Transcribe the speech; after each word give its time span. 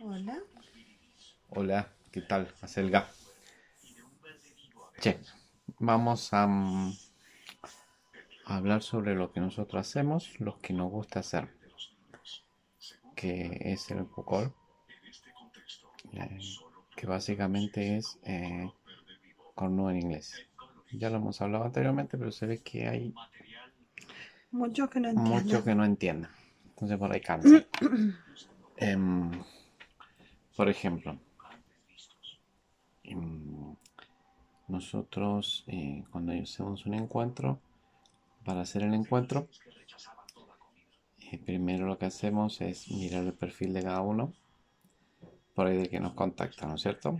Hola. 0.00 0.38
Hola, 1.50 1.88
¿qué 2.12 2.20
tal, 2.20 2.48
Acelga? 2.60 3.08
Che, 5.00 5.18
vamos 5.78 6.32
a, 6.32 6.46
mm, 6.46 6.92
a 8.46 8.56
hablar 8.56 8.82
sobre 8.82 9.14
lo 9.14 9.32
que 9.32 9.40
nosotros 9.40 9.80
hacemos, 9.86 10.38
lo 10.40 10.58
que 10.60 10.72
nos 10.72 10.90
gusta 10.90 11.20
hacer, 11.20 11.48
que 13.14 13.58
es 13.64 13.90
el 13.90 14.04
Pucol, 14.06 14.52
eh, 16.12 16.38
que 16.96 17.06
básicamente 17.06 17.96
es 17.96 18.18
eh, 18.24 18.70
cornudo 19.54 19.90
en 19.90 19.98
inglés. 19.98 20.46
Ya 20.92 21.10
lo 21.10 21.16
hemos 21.16 21.40
hablado 21.40 21.64
anteriormente, 21.64 22.16
pero 22.16 22.32
se 22.32 22.46
ve 22.46 22.58
que 22.58 22.88
hay 22.88 23.14
Muchos 24.50 24.88
que 24.88 25.00
no 25.00 25.08
entienden. 25.10 25.44
muchos 25.44 25.64
que 25.64 25.74
no 25.74 25.84
entienden. 25.84 26.30
Entonces 26.70 26.98
por 26.98 27.12
ahí 27.12 27.20
cansa. 27.20 27.64
Em, 28.80 29.32
por 30.58 30.68
ejemplo, 30.68 31.16
em, 33.04 33.76
nosotros 34.66 35.62
eh, 35.68 36.02
cuando 36.10 36.32
hacemos 36.32 36.84
un 36.84 36.94
encuentro, 36.94 37.60
para 38.44 38.62
hacer 38.62 38.82
el 38.82 38.92
encuentro, 38.92 39.46
eh, 41.20 41.38
primero 41.38 41.86
lo 41.86 41.96
que 41.96 42.06
hacemos 42.06 42.60
es 42.60 42.90
mirar 42.90 43.22
el 43.22 43.34
perfil 43.34 43.72
de 43.72 43.84
cada 43.84 44.00
uno, 44.00 44.32
por 45.54 45.68
ahí 45.68 45.76
de 45.76 45.88
que 45.88 46.00
nos 46.00 46.14
contacta, 46.14 46.66
¿no 46.66 46.74
es 46.74 46.82
cierto? 46.82 47.16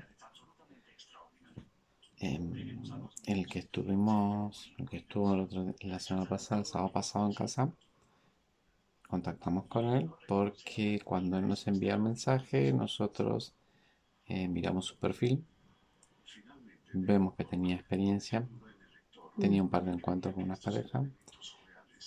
Em, 2.18 2.82
el 3.26 3.46
que 3.46 3.60
estuvimos, 3.60 4.72
el 4.78 4.90
que 4.90 4.96
estuvo 4.96 5.48
la 5.82 6.00
semana 6.00 6.28
pasada, 6.28 6.62
el 6.62 6.66
sábado 6.66 6.90
pasado 6.90 7.26
en 7.26 7.34
casa, 7.34 7.72
contactamos 9.08 9.66
con 9.66 9.86
él. 9.86 10.10
porque 10.28 11.00
cuando 11.04 11.38
él 11.38 11.48
nos 11.48 11.66
envía 11.66 11.94
el 11.94 12.00
mensaje, 12.00 12.72
nosotros 12.72 13.54
eh, 14.26 14.46
miramos 14.46 14.84
su 14.86 14.96
perfil, 14.96 15.44
vemos 16.92 17.34
que 17.34 17.44
tenía 17.44 17.74
experiencia, 17.74 18.46
tenía 19.38 19.62
un 19.62 19.70
par 19.70 19.84
de 19.84 19.92
encuentros 19.92 20.34
con 20.34 20.44
una 20.44 20.56
pareja, 20.56 21.04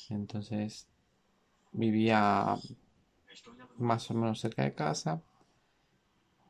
entonces 0.09 0.87
vivía 1.71 2.55
más 3.77 4.11
o 4.11 4.13
menos 4.13 4.39
cerca 4.39 4.63
de 4.63 4.73
casa, 4.73 5.21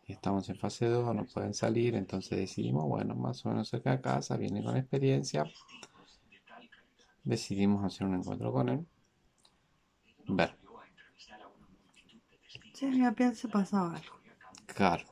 estamos 0.07 0.49
en 0.49 0.57
fase 0.57 0.87
2, 0.87 1.15
no 1.15 1.25
pueden 1.25 1.53
salir, 1.53 1.95
entonces 1.95 2.37
decidimos, 2.37 2.85
bueno, 2.85 3.15
más 3.15 3.45
o 3.45 3.49
menos 3.49 3.69
cerca 3.69 3.91
de 3.91 4.01
casa, 4.01 4.35
viene 4.37 4.63
con 4.63 4.75
experiencia, 4.75 5.45
decidimos 7.23 7.85
hacer 7.85 8.07
un 8.07 8.15
encuentro 8.15 8.51
con 8.51 8.69
él, 8.69 8.85
ver. 10.27 10.55
Sí, 12.73 12.97
ya 12.99 13.11
pienso 13.11 13.49
pasaba 13.49 13.95
algo. 13.95 14.15
Claro. 14.65 15.03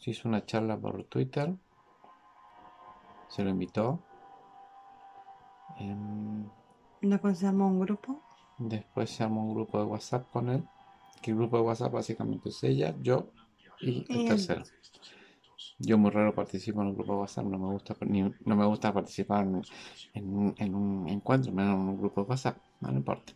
Se 0.00 0.10
hizo 0.10 0.28
una 0.28 0.44
charla 0.46 0.76
por 0.78 1.04
Twitter. 1.04 1.54
Se 3.28 3.44
lo 3.44 3.50
invitó. 3.50 4.02
Em, 5.78 6.48
Después 7.02 7.38
se 7.38 7.46
armó 7.46 7.68
un 7.68 7.80
grupo. 7.80 8.20
después 8.58 9.10
se 9.10 9.22
armó 9.24 9.44
un 9.44 9.54
grupo 9.54 9.78
de 9.78 9.84
WhatsApp 9.84 10.30
con 10.30 10.48
él. 10.48 10.64
Que 11.22 11.32
el 11.32 11.36
grupo 11.36 11.56
de 11.58 11.62
WhatsApp 11.64 11.92
básicamente 11.92 12.48
es 12.48 12.62
ella, 12.64 12.94
yo 13.00 13.30
y 13.80 13.88
el 13.88 14.06
Y 14.08 14.22
él. 14.22 14.28
tercero. 14.28 14.64
Yo 15.78 15.96
muy 15.98 16.10
raro 16.10 16.34
participo 16.34 16.80
en 16.82 16.88
un 16.88 16.94
grupo 16.94 17.12
de 17.14 17.18
WhatsApp, 17.20 17.46
no 17.46 17.58
me 17.58 17.66
gusta, 17.68 17.96
ni- 18.06 18.34
no 18.44 18.56
me 18.56 18.66
gusta 18.66 18.92
participar 18.92 19.44
en, 19.46 19.62
en 20.14 20.24
un, 20.34 20.54
en 20.58 20.74
un 20.74 21.08
encuentro, 21.08 21.52
menos 21.52 21.74
en 21.74 21.80
un 21.88 21.98
grupo 21.98 22.22
de 22.22 22.28
WhatsApp, 22.30 22.58
no, 22.80 22.92
importa. 22.92 23.32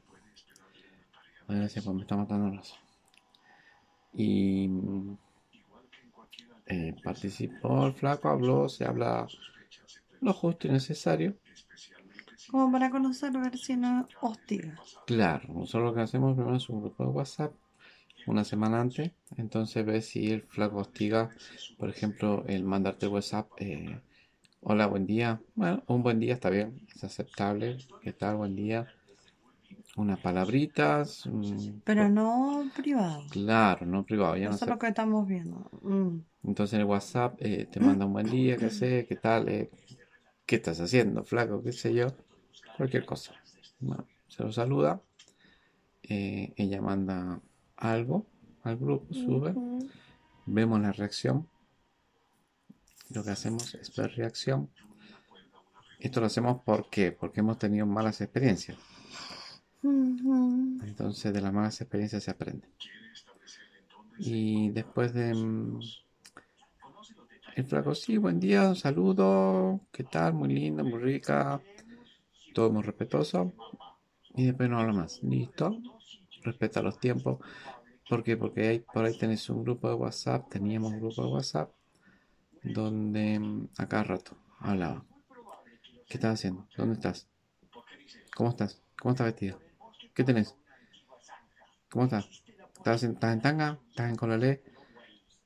Gracias, 1.47 1.84
pues 1.84 1.95
me 1.95 2.03
está 2.03 2.17
matando 2.17 2.49
el 2.49 2.59
oso. 2.59 2.75
Y 4.15 4.69
eh, 6.67 6.95
participó 7.03 7.87
el 7.87 7.93
flaco, 7.95 8.29
habló, 8.29 8.69
se 8.69 8.84
habla 8.84 9.28
lo 10.21 10.34
justo 10.34 10.69
y 10.69 10.71
necesario. 10.72 11.37
Como 12.50 12.71
para 12.72 12.91
conocer, 12.91 13.33
ver 13.33 13.59
si 13.59 13.77
no 13.77 14.09
hostiga. 14.21 14.75
Claro, 15.06 15.47
nosotros 15.53 15.84
lo 15.91 15.95
que 15.95 16.00
hacemos 16.00 16.34
primero 16.34 16.56
es 16.56 16.69
un 16.69 16.81
grupo 16.83 17.05
de 17.05 17.11
WhatsApp 17.11 17.53
una 18.27 18.44
semana 18.44 18.81
antes, 18.81 19.12
entonces 19.37 19.84
ves 19.87 20.06
si 20.09 20.31
el 20.33 20.43
flaco 20.43 20.78
hostiga, 20.78 21.33
por 21.78 21.91
ejemplo, 21.91 22.44
el 22.49 22.65
mandarte 22.65 23.06
WhatsApp, 23.09 23.50
eh, 23.59 24.03
hola, 24.60 24.87
buen 24.88 25.06
día, 25.06 25.43
bueno, 25.56 25.84
un 25.88 26.03
buen 26.03 26.21
día 26.21 26.34
está 26.34 26.50
bien, 26.50 26.81
es 26.94 27.05
aceptable, 27.05 27.78
¿qué 28.03 28.12
tal? 28.12 28.37
Buen 28.37 28.56
día, 28.56 28.88
unas 29.97 30.19
palabritas, 30.21 31.27
mm, 31.27 31.81
Pero 31.84 32.09
no 32.09 32.71
privado. 32.75 33.25
claro, 33.28 33.84
no 33.87 34.05
privado, 34.06 34.37
ya 34.37 34.49
no 34.50 34.56
Eso 34.56 34.65
es 34.65 34.69
sé. 34.69 34.71
lo 34.71 34.78
que 34.78 34.89
estamos 34.89 35.27
viendo. 35.27 35.69
Mm. 35.83 36.21
Entonces 36.44 36.78
el 36.78 36.84
WhatsApp 36.84 37.37
eh, 37.41 37.66
te 37.66 37.81
manda 37.81 38.06
un 38.06 38.12
buen 38.12 38.28
día, 38.31 38.59
qué 38.59 38.71
sé, 38.71 39.06
qué 39.09 39.16
tal, 39.16 39.49
eh, 39.49 39.71
qué 40.47 40.56
estás 40.56 40.81
haciendo, 40.81 41.25
flaco, 41.25 41.62
qué 41.62 41.72
sé 41.72 41.94
yo, 41.94 42.09
cualquier 42.72 43.04
cosa. 43.06 43.37
Bueno, 43.81 44.09
se 44.28 44.43
lo 44.44 44.53
saluda, 44.53 45.03
eh, 46.03 46.53
ella 46.56 46.81
manda 46.81 47.41
algo 47.82 48.26
al 48.62 48.76
grupo, 48.76 49.12
sube, 49.12 49.54
vemos 50.47 50.81
la 50.81 50.93
reacción. 50.93 51.47
Lo 53.10 53.22
que 53.22 53.31
hacemos 53.31 53.75
es 53.75 53.94
ver 53.94 54.12
reacción. 54.16 54.69
Esto 56.00 56.21
lo 56.21 56.26
hacemos 56.26 56.62
¿por 56.62 56.88
qué? 56.91 57.12
porque 57.12 57.41
hemos 57.41 57.59
tenido 57.59 57.87
malas 57.87 58.21
experiencias. 58.21 58.76
Entonces 60.82 61.32
de 61.32 61.41
las 61.41 61.53
malas 61.53 61.81
experiencias 61.81 62.22
se 62.25 62.31
aprende. 62.31 62.69
Y 64.19 64.71
después 64.71 65.12
de... 65.12 65.34
mm, 65.34 65.81
El 67.56 67.65
flaco, 67.65 67.94
sí, 67.94 68.16
buen 68.16 68.41
día, 68.41 68.69
un 68.69 68.76
saludo, 68.76 69.81
¿qué 69.92 70.04
tal? 70.04 70.34
Muy 70.34 70.48
linda, 70.54 70.82
muy 70.82 70.98
rica, 71.00 71.60
todo 72.54 72.71
muy 72.72 72.82
respetuoso. 72.82 73.53
Y 74.34 74.47
después 74.47 74.69
no 74.71 74.78
habla 74.81 74.92
más. 74.92 75.22
Listo, 75.22 75.78
respeta 76.42 76.82
los 76.82 76.98
tiempos. 76.98 77.38
¿Por 78.08 78.22
qué? 78.22 78.36
Porque 78.36 78.69
hay, 78.69 78.78
por 78.80 79.04
ahí 79.04 79.16
tenés 79.16 79.48
un 79.48 79.62
grupo 79.62 79.88
de 79.88 79.94
WhatsApp, 79.94 80.48
teníamos 80.50 80.92
un 80.92 81.00
grupo 81.00 81.22
de 81.22 81.28
WhatsApp, 81.28 81.72
donde 82.62 83.38
mm, 83.38 83.69
a 83.78 83.88
cada 83.88 84.04
rato 84.04 84.36
hablaba. 84.58 85.04
¿Qué 86.08 86.19
estás 86.19 86.34
haciendo? 86.34 86.66
¿Dónde 86.76 86.94
estás? 86.94 87.28
¿Cómo 88.36 88.50
estás? 88.50 88.82
¿Cómo 89.00 89.12
estás 89.12 89.26
vestido? 89.26 89.58
¿Qué 90.14 90.25
tenés? 90.25 90.54
¿Cómo 91.91 92.04
estás? 92.04 92.42
¿Estás 92.76 93.03
en, 93.04 93.16
tanga? 93.16 93.78
¿Estás 93.91 94.10
en 94.10 94.16
colalé? 94.16 94.62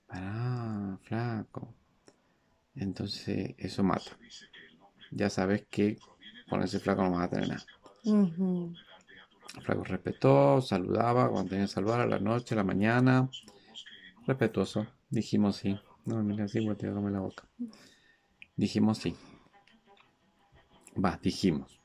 Ah, 0.08 0.98
flaco. 1.02 1.74
Entonces 2.74 3.54
eso 3.58 3.82
mata. 3.82 4.18
Ya 5.10 5.30
sabes 5.30 5.66
que 5.70 5.98
con 6.48 6.62
ese 6.62 6.80
flaco 6.80 7.02
no 7.02 7.12
vas 7.12 7.26
a 7.26 7.30
tener 7.30 7.48
nada. 7.48 7.66
Flaco 9.62 9.84
respetó, 9.84 10.60
saludaba 10.60 11.28
cuando 11.30 11.50
tenía 11.50 11.66
que 11.66 11.72
saludar 11.72 12.00
a 12.00 12.06
la 12.06 12.18
noche, 12.18 12.54
a 12.54 12.58
la 12.58 12.64
mañana. 12.64 13.28
Respetuoso. 14.26 14.86
Dijimos 15.10 15.56
sí. 15.56 15.78
No, 16.04 16.22
mira, 16.22 16.44
así 16.44 16.64
comer 16.64 17.12
la 17.12 17.20
boca. 17.20 17.44
Dijimos 18.56 18.98
sí. 18.98 19.16
Va, 21.02 21.18
dijimos. 21.22 21.80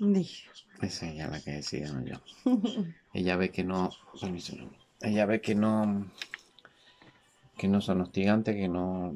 Dije. 0.00 0.48
Es 0.82 1.02
ella 1.02 1.28
la 1.28 1.40
que 1.40 1.52
decide, 1.52 1.90
no 1.92 2.04
yo. 2.04 2.20
Ella 3.12 3.36
ve 3.36 3.50
que 3.50 3.64
no. 3.64 3.90
Permiso, 4.20 4.56
no. 4.56 4.70
Ella 5.00 5.26
ve 5.26 5.40
que 5.40 5.54
no. 5.54 6.10
Que 7.56 7.68
no 7.68 7.80
son 7.80 8.00
hostigantes, 8.00 8.54
que 8.54 8.68
no. 8.68 9.14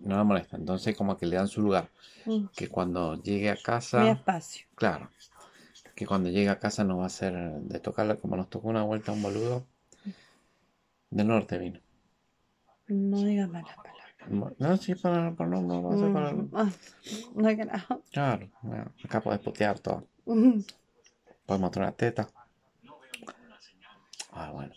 No 0.00 0.16
la 0.16 0.24
molestan. 0.24 0.60
Entonces, 0.60 0.96
como 0.96 1.16
que 1.16 1.26
le 1.26 1.36
dan 1.36 1.48
su 1.48 1.62
lugar. 1.62 1.90
Mm. 2.26 2.46
Que 2.54 2.68
cuando 2.68 3.20
llegue 3.22 3.50
a 3.50 3.54
Mi 3.54 3.62
casa. 3.62 4.10
espacio. 4.10 4.66
Claro. 4.74 5.10
Que 6.00 6.06
cuando 6.06 6.30
llegue 6.30 6.48
a 6.48 6.58
casa 6.58 6.82
no 6.82 6.96
va 6.96 7.04
a 7.04 7.10
ser 7.10 7.34
de 7.34 7.78
tocarla 7.78 8.16
como 8.16 8.34
nos 8.34 8.48
tocó 8.48 8.68
una 8.68 8.82
vuelta 8.84 9.12
un 9.12 9.20
boludo. 9.20 9.66
Del 11.10 11.26
norte 11.26 11.58
vino. 11.58 11.78
No 12.88 13.18
digas 13.18 13.50
malas 13.50 13.76
palabras. 13.76 14.56
No, 14.58 14.76
sí, 14.78 14.94
para, 14.94 15.34
para 15.34 15.50
no, 15.50 15.60
no 15.60 15.98
ser 15.98 16.10
para. 16.10 16.32
Mm. 16.32 16.50
Ah, 16.54 16.70
no 17.34 17.46
hay 17.46 17.56
nada. 17.56 17.86
Claro, 18.10 18.48
bueno, 18.62 18.90
acá 19.04 19.20
podés 19.20 19.40
putear 19.40 19.78
todo. 19.78 20.06
Podemos 20.24 20.64
mostrar 21.46 21.88
una 21.88 21.92
teta. 21.92 22.26
Ah, 24.32 24.52
bueno. 24.52 24.72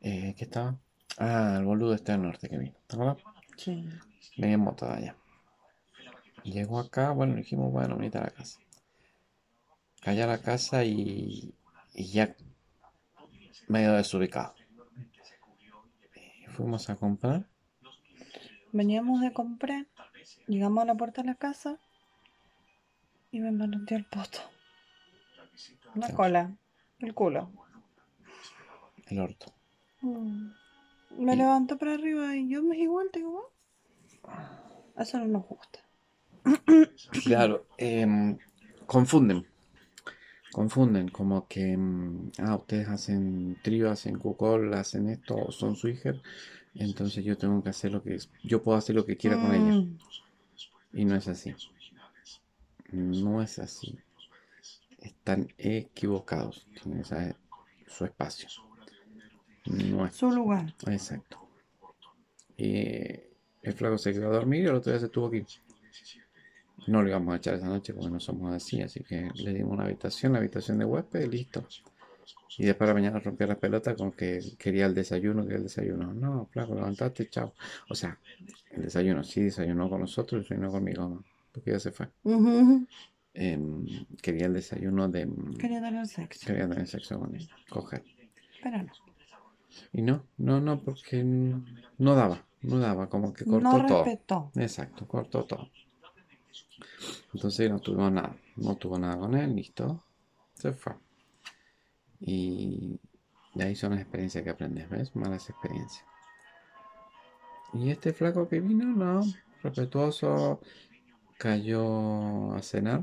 Eh, 0.00 0.34
¿Qué 0.36 0.46
estaba? 0.46 0.74
Ah, 1.16 1.58
el 1.60 1.64
boludo 1.64 1.94
este 1.94 2.10
del 2.10 2.22
norte 2.22 2.48
que 2.48 2.58
vino. 2.58 2.74
¿Te 2.88 2.96
acuerdas? 2.96 3.18
Sí. 3.56 3.88
Venía 4.36 4.54
en 4.54 4.60
moto 4.62 4.84
de 4.86 4.94
allá. 4.94 5.16
Llegó 6.42 6.80
acá, 6.80 7.12
bueno, 7.12 7.36
dijimos, 7.36 7.70
bueno, 7.70 7.96
venite 7.96 8.18
a 8.18 8.22
la 8.22 8.30
casa. 8.30 8.58
Callé 10.00 10.22
a 10.22 10.26
la 10.26 10.40
casa 10.40 10.84
y, 10.84 11.54
y 11.94 12.04
ya 12.12 12.34
medio 13.68 13.92
desubicado. 13.92 14.54
Eh, 16.14 16.46
Fuimos 16.48 16.88
a 16.90 16.96
comprar. 16.96 17.46
Veníamos 18.72 19.20
de 19.20 19.32
comprar, 19.32 19.86
llegamos 20.46 20.82
a 20.82 20.86
la 20.86 20.94
puerta 20.94 21.22
de 21.22 21.28
la 21.28 21.34
casa 21.34 21.78
y 23.32 23.40
me 23.40 23.50
manoteó 23.50 23.96
el 23.96 24.04
poto. 24.04 24.38
La 25.96 26.06
Sí. 26.08 26.12
cola, 26.14 26.56
el 27.00 27.14
culo. 27.14 27.50
el 29.08 29.18
orto. 29.18 29.52
Mm. 30.02 30.52
Me 31.18 31.32
Y- 31.34 31.36
levanto 31.36 31.76
para 31.76 31.94
arriba 31.94 32.36
y 32.36 32.48
yo 32.48 32.62
me 32.62 32.78
igual, 32.78 33.08
digo, 33.12 33.52
"Ah, 34.22 34.60
eso 34.98 35.18
no 35.18 35.26
nos 35.26 35.44
gusta. 35.48 35.80
Claro, 37.24 37.66
em, 37.76 38.38
confunden. 38.86 39.44
Confunden, 40.52 41.08
como 41.08 41.46
que, 41.46 41.76
mm, 41.76 42.32
ah, 42.38 42.56
ustedes 42.56 42.88
hacen 42.88 43.56
trío, 43.62 43.90
hacen 43.90 44.18
cucol, 44.18 44.74
hacen 44.74 45.08
esto, 45.08 45.36
o 45.36 45.52
son 45.52 45.76
swingers, 45.76 46.20
entonces 46.74 47.24
yo 47.24 47.36
tengo 47.38 47.62
que 47.62 47.70
hacer 47.70 47.92
lo 47.92 48.02
que, 48.02 48.18
yo 48.42 48.62
puedo 48.62 48.76
hacer 48.76 48.96
lo 48.96 49.04
que 49.06 49.16
quiera 49.16 49.36
con 49.40 49.54
ella. 49.54 49.80
Mm. 49.80 49.98
Y 50.92 51.04
no 51.04 51.14
es 51.14 51.28
así. 51.28 51.54
No 52.90 53.40
es 53.42 53.58
así. 53.60 53.96
Están 54.98 55.48
equivocados. 55.56 56.66
Tienen 56.82 57.00
esa- 57.02 57.36
su 57.86 58.04
espacio. 58.04 58.48
No 59.66 60.06
es. 60.06 60.16
Su 60.16 60.30
lugar. 60.30 60.74
Exacto. 60.88 61.38
Y 62.56 63.20
el 63.62 63.72
flaco 63.74 63.98
se 63.98 64.12
quedó 64.12 64.28
a 64.30 64.34
dormir 64.36 64.64
y 64.64 64.66
el 64.66 64.74
otro 64.74 64.90
día 64.92 65.00
se 65.00 65.08
tuvo 65.08 65.30
que 65.30 65.38
ir. 65.38 65.46
No 66.90 67.02
lo 67.02 67.08
íbamos 67.08 67.32
a 67.34 67.36
echar 67.36 67.54
esa 67.54 67.68
noche 67.68 67.94
porque 67.94 68.10
no 68.10 68.18
somos 68.18 68.52
así, 68.52 68.82
así 68.82 69.04
que 69.04 69.30
le 69.34 69.52
dimos 69.54 69.72
una 69.72 69.84
habitación, 69.84 70.32
la 70.32 70.38
habitación 70.40 70.78
de 70.78 70.84
huésped, 70.84 71.28
listo. 71.30 71.64
Y 72.58 72.64
después 72.64 72.86
a 72.88 72.92
la 72.92 72.94
mañana 72.94 73.20
rompió 73.20 73.46
las 73.46 73.58
pelotas 73.58 73.94
con 73.96 74.10
que 74.12 74.40
quería 74.58 74.86
el 74.86 74.94
desayuno, 74.94 75.42
quería 75.42 75.58
el 75.58 75.62
desayuno. 75.64 76.12
No, 76.12 76.46
flaco, 76.50 76.74
levantaste, 76.74 77.28
chao. 77.28 77.54
O 77.88 77.94
sea, 77.94 78.18
el 78.72 78.82
desayuno, 78.82 79.22
sí 79.22 79.42
desayunó 79.42 79.88
con 79.88 80.00
nosotros, 80.00 80.42
desayunó 80.42 80.70
conmigo, 80.72 81.22
porque 81.52 81.70
ya 81.70 81.78
se 81.78 81.92
fue. 81.92 82.08
Em, 83.32 83.86
quería 84.20 84.46
el 84.46 84.54
desayuno 84.54 85.08
de... 85.08 85.28
Quería 85.58 85.80
tener 85.80 86.06
sexo, 86.06 86.46
Quería 86.46 86.68
tener 86.68 86.86
sexo 86.88 87.20
con 87.20 87.34
ella, 87.36 87.48
coger. 87.68 88.02
pero 88.62 88.78
no. 88.82 88.92
Y 89.92 90.02
no, 90.02 90.24
no, 90.38 90.60
no, 90.60 90.80
porque 90.80 91.22
no 91.22 92.14
daba, 92.16 92.44
no 92.62 92.78
daba, 92.80 93.08
como 93.08 93.32
que 93.32 93.44
cortó 93.44 93.60
No 93.78 93.86
todo. 93.86 94.04
respetó. 94.04 94.50
Exacto, 94.56 95.06
cortó 95.06 95.44
todo. 95.44 95.70
Entonces 97.34 97.70
no 97.70 97.80
tuvimos 97.80 98.12
nada, 98.12 98.36
no 98.56 98.76
tuvo 98.76 98.98
nada 98.98 99.18
con 99.18 99.34
él, 99.34 99.54
listo, 99.54 100.04
se 100.54 100.72
fue. 100.72 100.94
Y 102.20 102.98
de 103.54 103.64
ahí 103.64 103.74
son 103.76 103.92
las 103.92 104.00
experiencias 104.00 104.44
que 104.44 104.50
aprendes, 104.50 104.88
¿ves? 104.88 105.14
Malas 105.16 105.48
experiencias. 105.48 106.04
Y 107.72 107.90
este 107.90 108.12
flaco 108.12 108.48
que 108.48 108.60
vino, 108.60 108.84
no, 108.84 109.22
respetuoso, 109.62 110.60
cayó 111.38 112.52
a 112.54 112.62
cenar. 112.62 113.02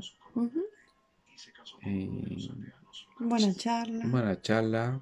Y 1.82 2.50
Buena 3.18 3.54
charla. 3.54 4.04
buena 4.06 4.40
charla. 4.40 5.00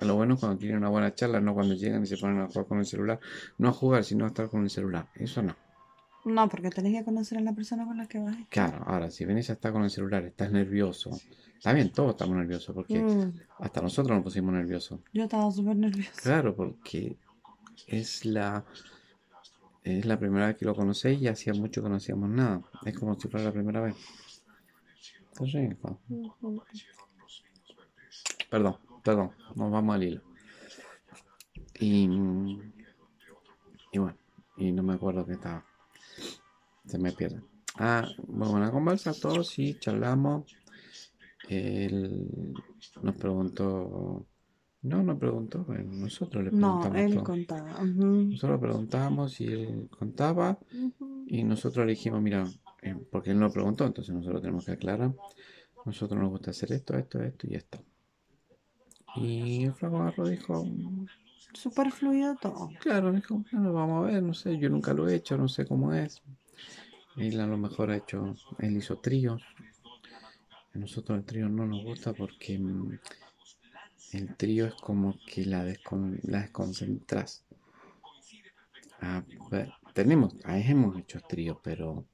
Lo 0.00 0.16
bueno 0.16 0.34
es 0.34 0.40
cuando 0.40 0.58
tienen 0.58 0.78
una 0.78 0.88
buena 0.88 1.14
charla, 1.14 1.40
no 1.40 1.54
cuando 1.54 1.74
llegan 1.74 2.02
y 2.02 2.06
se 2.06 2.16
ponen 2.16 2.40
a 2.40 2.48
jugar 2.48 2.66
con 2.66 2.78
el 2.78 2.86
celular. 2.86 3.20
No 3.58 3.68
a 3.68 3.72
jugar, 3.72 4.02
sino 4.04 4.24
a 4.24 4.28
estar 4.28 4.48
con 4.50 4.62
el 4.64 4.70
celular. 4.70 5.08
Eso 5.14 5.42
no. 5.42 5.54
No, 6.24 6.48
porque 6.48 6.70
tenés 6.70 6.96
que 6.98 7.04
conocer 7.04 7.38
a 7.38 7.40
la 7.40 7.52
persona 7.52 7.84
con 7.84 7.96
la 7.96 8.06
que 8.06 8.18
vas 8.18 8.36
a 8.36 8.40
estar. 8.40 8.48
Claro, 8.70 8.84
ahora, 8.86 9.10
si 9.10 9.24
venís 9.24 9.50
a 9.50 9.54
estar 9.54 9.72
con 9.72 9.82
el 9.82 9.90
celular, 9.90 10.24
estás 10.24 10.52
nervioso. 10.52 11.20
Está 11.56 11.72
bien, 11.72 11.90
todos 11.92 12.10
estamos 12.10 12.36
nerviosos, 12.36 12.74
porque 12.74 12.98
Mm, 12.98 13.40
hasta 13.58 13.80
nosotros 13.80 14.14
nos 14.16 14.24
pusimos 14.24 14.52
nerviosos. 14.52 15.00
Yo 15.12 15.24
estaba 15.24 15.50
súper 15.50 15.76
nerviosa. 15.76 16.12
Claro, 16.22 16.54
porque 16.54 17.16
es 17.86 18.24
la, 18.24 18.64
es 19.84 20.04
la 20.04 20.18
primera 20.18 20.46
vez 20.46 20.56
que 20.56 20.64
lo 20.64 20.74
conocéis 20.74 21.20
y 21.22 21.28
hacía 21.28 21.54
mucho 21.54 21.82
que 21.82 21.88
no 21.88 21.96
hacíamos 21.96 22.28
nada. 22.28 22.62
Es 22.84 22.96
como 22.98 23.18
si 23.18 23.28
fuera 23.28 23.46
la 23.46 23.52
primera 23.52 23.80
vez. 23.80 23.96
Está 25.32 25.44
rico. 25.44 26.00
Ujú. 26.08 26.62
Perdón, 28.50 28.76
perdón, 29.02 29.32
nos 29.56 29.70
vamos 29.70 29.94
al 29.94 30.02
hilo. 30.04 30.20
Y, 31.80 32.08
y 33.92 33.98
bueno, 33.98 34.16
y 34.56 34.72
no 34.72 34.82
me 34.82 34.94
acuerdo 34.94 35.24
qué 35.26 35.32
estaba. 35.32 35.64
Se 36.86 36.98
me 36.98 37.12
pierde. 37.12 37.40
Ah, 37.78 38.06
muy 38.28 38.48
buena 38.48 38.70
conversa, 38.70 39.12
todos 39.14 39.48
sí, 39.48 39.76
charlamos. 39.78 40.56
Él 41.48 42.26
nos 43.02 43.16
preguntó. 43.16 44.26
No, 44.82 45.02
no 45.02 45.16
preguntó, 45.16 45.64
bueno, 45.64 45.92
nosotros 45.92 46.42
le 46.44 46.50
No, 46.50 46.80
preguntamos 46.80 46.98
él 46.98 47.14
todo. 47.14 47.24
contaba. 47.24 47.82
Ujú. 47.82 48.04
Nosotros 48.30 48.60
preguntamos 48.60 49.40
y 49.40 49.52
él 49.52 49.88
contaba 49.96 50.58
y 51.26 51.44
nosotros 51.44 51.86
le 51.86 51.92
dijimos, 51.92 52.20
mira, 52.20 52.44
eh, 52.82 52.96
porque 53.10 53.30
él 53.30 53.38
nos 53.38 53.52
preguntó, 53.52 53.86
entonces 53.86 54.12
nosotros 54.12 54.42
tenemos 54.42 54.64
que 54.66 54.72
aclarar. 54.72 55.12
Nosotros 55.84 56.20
nos 56.20 56.30
gusta 56.30 56.50
hacer 56.50 56.72
esto, 56.72 56.96
esto, 56.96 57.22
esto 57.22 57.46
y 57.48 57.54
esto. 57.54 57.78
Y 59.16 59.64
el 59.64 59.72
flaco 59.72 59.98
agarró 59.98 60.26
y 60.26 60.32
dijo, 60.32 60.66
Súper 61.54 61.92
fluido 61.92 62.34
todo. 62.36 62.70
claro, 62.80 63.12
dijo, 63.12 63.44
bueno, 63.52 63.72
vamos 63.72 64.04
a 64.08 64.12
ver, 64.12 64.22
no 64.22 64.34
sé, 64.34 64.58
yo 64.58 64.68
nunca 64.68 64.94
lo 64.94 65.08
he 65.08 65.14
hecho, 65.14 65.36
no 65.36 65.48
sé 65.48 65.66
cómo 65.66 65.92
es. 65.92 66.22
Él 67.16 67.40
a 67.40 67.46
lo 67.46 67.56
mejor 67.58 67.90
ha 67.90 67.96
hecho, 67.96 68.34
él 68.58 68.76
hizo 68.76 68.98
tríos. 68.98 69.42
A 70.74 70.78
nosotros 70.78 71.18
el 71.18 71.24
trío 71.24 71.48
no 71.48 71.66
nos 71.66 71.82
gusta 71.84 72.12
porque 72.12 72.58
mm, 72.58 72.98
el 74.12 74.36
trío 74.36 74.66
es 74.66 74.74
como 74.74 75.18
que 75.26 75.44
la, 75.44 75.64
descon- 75.66 76.20
la 76.22 76.40
desconcentras. 76.42 77.44
A 79.00 79.22
ver, 79.50 79.70
tenemos, 79.92 80.34
ah, 80.44 80.58
hemos 80.58 80.98
hecho 80.98 81.20
tríos, 81.28 81.58
pero 81.62 82.06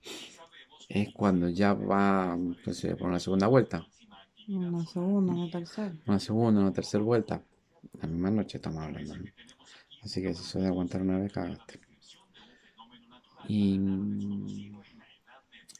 es 0.88 1.10
cuando 1.12 1.48
ya 1.48 1.74
va, 1.74 2.38
sé, 2.72 2.96
por 2.96 3.08
una 3.08 3.20
segunda 3.20 3.46
vuelta, 3.46 3.86
Una 4.48 4.84
segunda, 4.84 5.32
una 5.32 5.50
tercera. 5.50 5.94
una 6.06 6.18
segunda, 6.18 6.60
una 6.60 6.72
tercera 6.72 7.04
vuelta. 7.04 7.42
La 8.00 8.08
misma 8.08 8.30
noche 8.30 8.58
estamos 8.58 8.82
hablando. 8.82 9.14
¿no? 9.16 9.24
Así 10.02 10.22
que 10.22 10.34
si 10.34 10.42
soy 10.42 10.62
de 10.62 10.68
aguantar 10.68 11.02
una 11.02 11.18
vez, 11.18 11.32
cagaste. 11.32 11.80
Y 13.48 14.70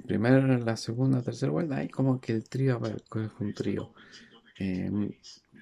primero, 0.06 0.58
la 0.58 0.76
segunda, 0.76 1.22
tercera 1.22 1.52
vuelta, 1.52 1.76
ahí 1.76 1.88
como 1.88 2.20
que 2.20 2.32
el 2.32 2.48
trío, 2.48 2.76
a 2.76 2.78
ver, 2.78 3.04
¿qué 3.12 3.26
es 3.26 3.30
un 3.38 3.52
trío? 3.52 3.92
Eh, 4.58 4.90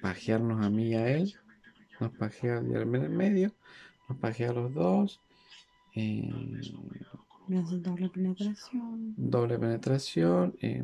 pajearnos 0.01 0.65
a 0.65 0.69
mí 0.69 0.89
y 0.89 0.95
a 0.95 1.09
él, 1.09 1.35
nos 1.99 2.11
pajea 2.11 2.59
en 2.59 2.73
el 2.73 3.09
medio, 3.09 3.51
nos 4.07 4.17
pajea 4.19 4.51
a 4.51 4.53
los 4.53 4.73
dos, 4.73 5.19
eh, 5.95 6.31
doble 7.47 8.09
penetración. 8.09 9.13
doble 9.17 9.59
penetración, 9.59 10.55
eh, 10.61 10.83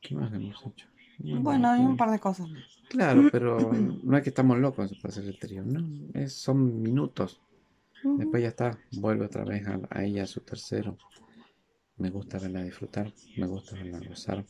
¿qué 0.00 0.14
más 0.14 0.32
hemos 0.32 0.66
hecho? 0.66 0.86
No 1.18 1.42
Bueno, 1.42 1.68
hay 1.68 1.80
un 1.80 1.98
par 1.98 2.10
de 2.10 2.18
cosas. 2.18 2.48
Claro, 2.88 3.28
pero 3.30 3.58
no 4.02 4.16
es 4.16 4.22
que 4.22 4.30
estamos 4.30 4.58
locos 4.58 4.96
para 4.96 5.12
hacer 5.12 5.24
el 5.24 5.38
trío, 5.38 5.62
no, 5.62 5.86
es, 6.14 6.32
son 6.32 6.80
minutos. 6.80 7.40
Después 8.02 8.42
ya 8.42 8.48
está, 8.48 8.78
vuelve 8.92 9.26
otra 9.26 9.44
vez 9.44 9.66
a, 9.66 9.80
a 9.90 10.04
ella, 10.04 10.24
a 10.24 10.26
su 10.26 10.40
tercero. 10.40 10.96
Me 11.98 12.10
gusta 12.10 12.38
verla 12.38 12.62
disfrutar, 12.62 13.12
me 13.36 13.46
gusta 13.46 13.76
verla 13.76 14.00
gozar, 14.00 14.44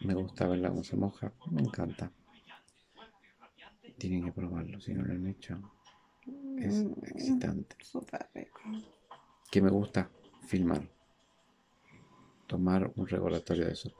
me 0.00 0.14
gusta 0.14 0.48
verla 0.48 0.68
cómo 0.70 0.82
se 0.84 0.96
moja, 0.96 1.32
me 1.50 1.62
encanta. 1.62 2.10
Tienen 3.98 4.24
que 4.24 4.32
probarlo, 4.32 4.80
si 4.80 4.92
no 4.94 5.02
lo 5.04 5.12
han 5.12 5.26
hecho, 5.26 5.58
es 6.56 6.84
Mm, 6.84 6.92
excitante. 7.04 7.76
Súper 7.82 8.26
rico. 8.34 8.60
Que 9.50 9.60
me 9.62 9.70
gusta 9.70 10.10
filmar, 10.46 10.88
tomar 12.46 12.90
un 12.96 13.06
recordatorio 13.06 13.66
de 13.66 13.72
eso. 13.72 13.92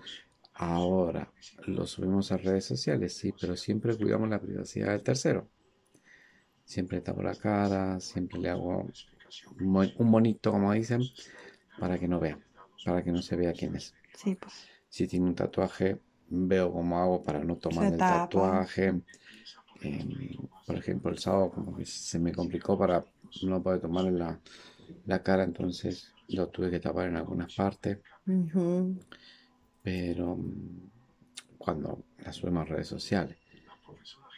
Ahora, 0.54 1.32
lo 1.66 1.86
subimos 1.86 2.32
a 2.32 2.36
redes 2.36 2.64
sociales, 2.64 3.16
sí, 3.16 3.32
pero 3.40 3.56
siempre 3.56 3.96
cuidamos 3.96 4.28
la 4.28 4.40
privacidad 4.40 4.90
del 4.90 5.02
tercero. 5.02 5.48
Siempre 6.72 7.00
tapo 7.06 7.22
la 7.22 7.34
cara, 7.46 8.00
siempre 8.00 8.38
le 8.42 8.48
hago 8.50 8.72
un 9.60 9.66
mo- 9.74 9.92
un 10.02 10.08
monito, 10.14 10.50
como 10.52 10.72
dicen, 10.72 11.02
para 11.80 11.98
que 11.98 12.08
no 12.08 12.18
vea, 12.20 12.38
para 12.84 13.02
que 13.04 13.12
no 13.12 13.22
se 13.22 13.36
vea 13.36 13.52
quién 13.52 13.76
es. 13.76 13.94
Sí, 14.20 14.34
pues. 14.36 14.54
Si 14.88 15.06
tiene 15.08 15.26
un 15.26 15.34
tatuaje, 15.34 15.98
veo 16.28 16.72
cómo 16.72 16.98
hago 17.00 17.22
para 17.26 17.40
no 17.44 17.56
tomar 17.56 17.92
el 17.92 18.04
tatuaje. 18.04 18.86
Em, 19.82 20.10
por 20.66 20.76
ejemplo, 20.78 21.10
el 21.10 21.18
sábado 21.18 21.50
como 21.50 21.76
que 21.76 21.84
se 21.86 22.18
me 22.18 22.32
complicó 22.32 22.78
para 22.78 23.04
no 23.42 23.62
poder 23.62 23.80
tomar 23.80 24.04
la, 24.06 24.40
la 25.06 25.22
cara, 25.22 25.44
entonces 25.44 26.14
lo 26.28 26.48
tuve 26.48 26.70
que 26.70 26.80
tapar 26.80 27.08
en 27.08 27.16
algunas 27.16 27.54
partes, 27.54 27.98
pero 29.82 30.36
mm, 30.36 30.90
cuando 31.58 32.04
la 32.18 32.32
subimos 32.32 32.62
a 32.62 32.74
redes 32.74 32.88
sociales. 32.88 33.36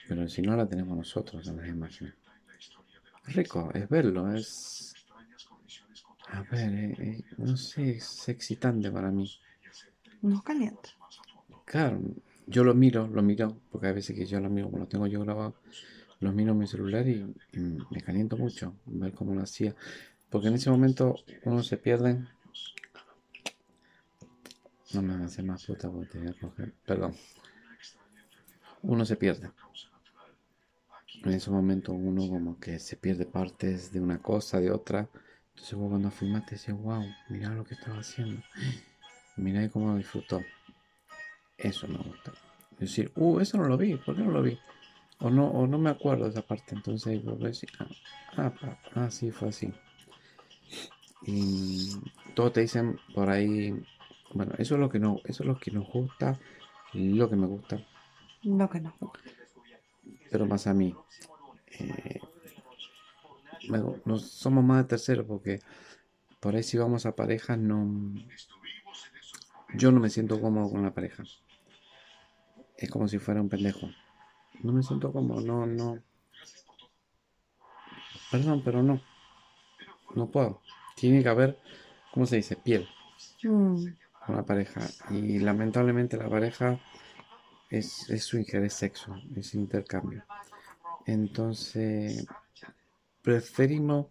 Pero 0.08 0.26
si 0.28 0.40
no 0.40 0.56
la 0.56 0.66
tenemos 0.66 0.96
nosotros 0.96 1.46
en 1.46 1.58
las 1.58 1.68
imágenes. 1.68 2.14
Rico, 3.26 3.70
es 3.74 3.88
verlo, 3.88 4.32
es... 4.34 4.94
A 6.28 6.42
ver, 6.42 6.72
eh, 6.72 6.96
eh, 6.98 7.24
no 7.38 7.56
sé, 7.56 7.92
es 7.92 8.28
excitante 8.28 8.90
para 8.90 9.10
mí. 9.10 9.30
Nos 10.22 10.42
calienta. 10.42 10.90
Claro, 11.64 12.00
yo 12.46 12.64
lo 12.64 12.74
miro, 12.74 13.06
lo 13.06 13.22
miro, 13.22 13.56
porque 13.70 13.88
hay 13.88 13.94
veces 13.94 14.16
que 14.16 14.26
yo 14.26 14.40
lo 14.40 14.50
miro, 14.50 14.66
como 14.66 14.78
lo 14.78 14.88
tengo 14.88 15.06
yo 15.06 15.20
grabado, 15.20 15.54
lo 16.20 16.32
miro 16.32 16.52
en 16.52 16.58
mi 16.58 16.66
celular 16.66 17.06
y, 17.06 17.34
y 17.52 17.58
me 17.58 18.00
caliento 18.00 18.36
mucho 18.36 18.74
ver 18.86 19.12
cómo 19.12 19.34
lo 19.34 19.42
hacía. 19.42 19.74
Porque 20.34 20.48
en 20.48 20.54
ese 20.54 20.68
momento 20.68 21.14
uno 21.44 21.62
se 21.62 21.76
pierde. 21.76 22.26
No 24.92 25.02
me 25.02 25.24
hace 25.24 25.44
más 25.44 25.64
puta 25.64 25.88
porque. 25.88 26.18
Perdón. 26.84 27.14
uno 28.82 29.04
se 29.04 29.14
pierde. 29.14 29.52
En 31.24 31.32
ese 31.32 31.50
momento 31.50 31.92
uno 31.92 32.28
como 32.28 32.58
que 32.60 32.78
se 32.78 32.96
pierde 32.96 33.24
partes 33.24 33.92
de 33.92 34.00
una 34.00 34.20
cosa, 34.20 34.60
de 34.60 34.70
otra. 34.70 35.08
Entonces 35.50 35.74
vos 35.74 35.88
cuando 35.88 36.10
filmaste 36.10 36.56
decís, 36.56 36.74
wow, 36.74 37.02
mira 37.30 37.48
lo 37.50 37.64
que 37.64 37.74
estaba 37.74 37.98
haciendo. 37.98 38.42
Mira 39.36 39.66
cómo 39.70 39.96
disfrutó. 39.96 40.42
Eso 41.56 41.88
me 41.88 41.96
gusta. 41.98 42.32
Decir, 42.78 43.10
uh, 43.16 43.40
eso 43.40 43.56
no 43.56 43.64
lo 43.64 43.78
vi, 43.78 43.96
¿por 43.96 44.16
qué 44.16 44.22
no 44.22 44.32
lo 44.32 44.42
vi? 44.42 44.58
O 45.20 45.30
no, 45.30 45.46
o 45.46 45.66
no 45.66 45.78
me 45.78 45.90
acuerdo 45.90 46.24
de 46.24 46.30
esa 46.30 46.42
parte. 46.42 46.74
Entonces 46.74 47.24
vos 47.24 47.38
decís, 47.38 47.70
ah, 47.78 48.52
ah, 48.62 48.78
ah, 48.94 49.10
sí, 49.10 49.30
fue 49.30 49.48
así. 49.48 49.72
Y 51.26 51.90
todos 52.34 52.52
te 52.52 52.60
dicen 52.60 52.98
por 53.14 53.30
ahí, 53.30 53.72
bueno, 54.34 54.52
eso 54.58 54.74
es 54.74 54.80
lo 54.80 54.90
que 54.90 54.98
no, 54.98 55.20
eso 55.24 55.42
es 55.42 55.46
lo 55.46 55.56
que 55.56 55.70
nos 55.70 55.88
gusta, 55.88 56.38
lo 56.92 57.30
que 57.30 57.36
me 57.36 57.46
gusta. 57.46 57.80
Lo 58.42 58.68
que 58.68 58.80
no. 58.80 58.94
Pero 60.34 60.46
más 60.46 60.66
a 60.66 60.74
mí. 60.74 60.92
Eh, 61.78 62.20
no 64.04 64.18
somos 64.18 64.64
más 64.64 64.82
de 64.82 64.88
tercero 64.88 65.24
porque 65.24 65.60
por 66.40 66.56
ahí 66.56 66.64
si 66.64 66.76
vamos 66.76 67.06
a 67.06 67.14
pareja 67.14 67.56
no 67.56 67.88
yo 69.76 69.92
no 69.92 70.00
me 70.00 70.10
siento 70.10 70.40
cómodo 70.40 70.72
con 70.72 70.82
la 70.82 70.92
pareja. 70.92 71.22
Es 72.76 72.90
como 72.90 73.06
si 73.06 73.20
fuera 73.20 73.40
un 73.40 73.48
pendejo. 73.48 73.88
No 74.64 74.72
me 74.72 74.82
siento 74.82 75.12
cómodo 75.12 75.40
no 75.40 75.66
no. 75.66 76.02
Perdón 78.32 78.62
pero 78.64 78.82
no. 78.82 79.00
No 80.16 80.32
puedo. 80.32 80.62
Tiene 80.96 81.22
que 81.22 81.28
haber 81.28 81.60
cómo 82.12 82.26
se 82.26 82.34
dice 82.34 82.56
piel. 82.56 82.88
Mm, 83.44 83.84
con 84.26 84.34
la 84.34 84.42
pareja. 84.42 84.80
Y 85.10 85.38
lamentablemente 85.38 86.16
la 86.16 86.28
pareja 86.28 86.80
es, 87.70 88.08
es 88.10 88.24
su 88.24 88.38
es 88.38 88.72
sexo 88.72 89.14
es 89.36 89.54
intercambio 89.54 90.24
entonces 91.06 92.26
preferimos 93.22 94.06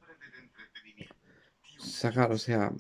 sacar, 1.78 2.32
o 2.32 2.38
sea, 2.38 2.72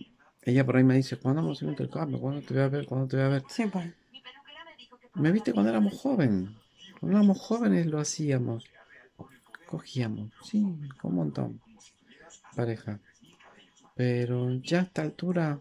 ella 0.41 0.65
por 0.65 0.77
ahí 0.77 0.83
me 0.83 0.95
dice, 0.95 1.17
¿cuándo 1.17 1.41
vamos 1.41 1.57
a 1.57 1.59
hacer 1.59 1.67
un 1.67 1.73
intercambio? 1.73 2.19
¿Cuándo 2.19 2.41
te 2.41 2.53
voy 2.53 2.63
a 2.63 2.69
ver? 2.69 2.85
¿Cuándo 2.85 3.07
te 3.07 3.17
voy 3.17 3.25
a 3.25 3.29
ver? 3.29 3.43
sí, 3.47 3.65
pues. 3.67 3.91
Me 5.15 5.31
viste 5.31 5.53
cuando 5.53 5.69
éramos 5.69 5.93
jóvenes. 5.93 6.49
Cuando 6.99 7.19
éramos 7.19 7.39
jóvenes 7.39 7.85
lo 7.85 7.99
hacíamos. 7.99 8.65
Cogíamos, 9.67 10.31
sí, 10.43 10.57
un 11.03 11.15
montón. 11.15 11.61
Pareja. 12.55 12.99
Pero 13.95 14.53
ya 14.55 14.79
a 14.79 14.83
esta 14.83 15.03
altura, 15.03 15.59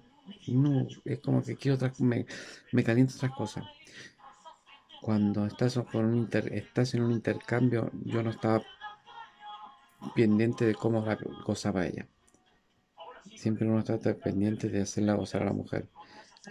no, 0.48 0.86
es 1.04 1.18
como 1.20 1.42
que 1.42 1.56
quiero 1.56 1.74
otras, 1.74 2.00
me, 2.00 2.26
me 2.72 2.82
caliento 2.82 3.14
otras 3.16 3.32
cosas. 3.32 3.64
Cuando 5.02 5.44
estás, 5.46 5.78
con 5.90 6.04
un 6.04 6.16
inter- 6.16 6.52
estás 6.54 6.94
en 6.94 7.02
un 7.02 7.10
intercambio, 7.12 7.90
yo 8.04 8.22
no 8.22 8.30
estaba 8.30 8.62
pendiente 10.14 10.64
de 10.64 10.74
cómo 10.76 11.04
la 11.04 11.18
gozaba 11.44 11.84
ella. 11.86 12.06
Siempre 13.36 13.66
uno 13.66 13.80
está 13.80 13.98
pendiente 14.14 14.68
de 14.68 14.82
hacerla 14.82 15.14
gozar 15.14 15.42
a 15.42 15.46
la 15.46 15.52
mujer. 15.52 15.88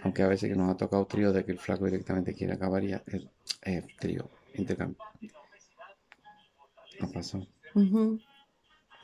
Aunque 0.02 0.22
a 0.22 0.28
veces 0.28 0.50
que 0.50 0.56
nos 0.56 0.70
ha 0.70 0.76
tocado 0.76 1.06
trío 1.06 1.32
de 1.32 1.44
que 1.44 1.52
el 1.52 1.58
flaco 1.58 1.86
directamente 1.86 2.34
quiere 2.34 2.52
acabar 2.52 2.84
y 2.84 2.92
el 2.92 3.30
eh, 3.62 3.86
trío, 3.98 4.28
intercambio. 4.54 4.98
No 7.00 7.10
pasó. 7.10 7.46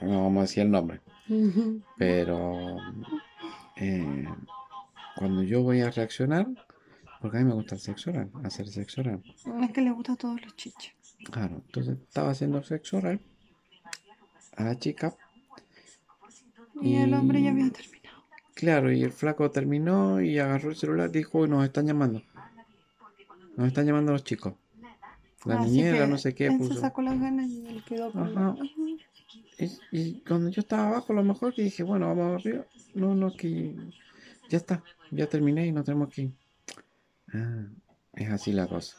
No 0.00 0.23
vamos 0.25 0.38
a 0.38 0.43
decir 0.43 0.62
el 0.62 0.71
nombre. 0.71 1.00
Pero 1.97 2.76
eh, 3.76 4.28
cuando 5.17 5.43
yo 5.43 5.62
voy 5.62 5.81
a 5.81 5.90
reaccionar, 5.90 6.47
porque 7.21 7.37
a 7.39 7.41
mí 7.41 7.47
me 7.47 7.55
gusta 7.55 7.75
el 7.75 7.81
sexo 7.81 8.11
oral, 8.11 8.31
hacer 8.45 8.69
sexo 8.69 9.01
oral. 9.01 9.23
Es 9.63 9.71
que 9.73 9.81
le 9.81 9.91
gusta 9.91 10.13
a 10.13 10.17
todos 10.17 10.41
los 10.43 10.55
chiches. 10.57 10.93
Claro, 11.31 11.63
entonces 11.67 11.99
estaba 11.99 12.31
haciendo 12.31 12.63
sexo 12.63 12.99
oral 12.99 13.21
a 14.57 14.65
la 14.65 14.79
chica. 14.79 15.15
Y 16.81 16.97
el 16.97 17.13
hombre 17.15 17.43
ya 17.43 17.47
Y- 17.51 17.53
había 17.53 17.71
terminado. 17.73 18.19
Claro, 18.55 18.93
y 18.93 19.03
el 19.03 19.13
flaco 19.13 19.51
terminó 19.51 20.21
y 20.21 20.39
agarró 20.39 20.71
el 20.71 20.77
celular 20.77 21.11
y 21.11 21.19
dijo, 21.19 21.47
nos 21.47 21.65
están 21.65 21.87
llamando. 21.87 22.23
Nos 23.57 23.69
están 23.69 23.87
llamando 23.87 24.13
los 24.13 24.25
chicos. 24.25 24.55
La 25.45 25.61
Así 25.61 25.71
niñera, 25.71 26.07
no 26.07 26.19
sé 26.19 26.35
qué, 26.35 26.47
él 26.47 26.59
puso. 26.59 26.75
se 26.75 26.81
sacó 26.81 27.01
las 27.03 27.19
ganas 27.21 27.49
y 27.49 27.67
él 27.67 27.83
quedó 27.85 28.11
con 28.13 28.37
Ajá. 28.37 28.57
Y, 29.59 29.71
y 29.93 30.21
cuando 30.23 30.51
yo 30.51 30.61
estaba 30.61 30.89
abajo, 30.89 31.13
a 31.13 31.17
lo 31.17 31.25
mejor 31.25 31.55
que 31.55 31.63
dije, 31.63 31.83
bueno, 31.85 32.09
vamos 32.15 32.41
arriba. 32.41 32.65
No, 32.95 33.15
no, 33.15 33.33
que 33.33 33.75
ya 34.49 34.59
está, 34.59 34.83
ya 35.13 35.27
terminé 35.29 35.67
y 35.67 35.73
no 35.73 35.83
tenemos 35.85 36.09
que 36.13 36.23
ir. 36.23 36.33
Ah, 37.32 37.64
es 38.14 38.30
así 38.30 38.52
la 38.52 38.66
cosa. 38.66 38.97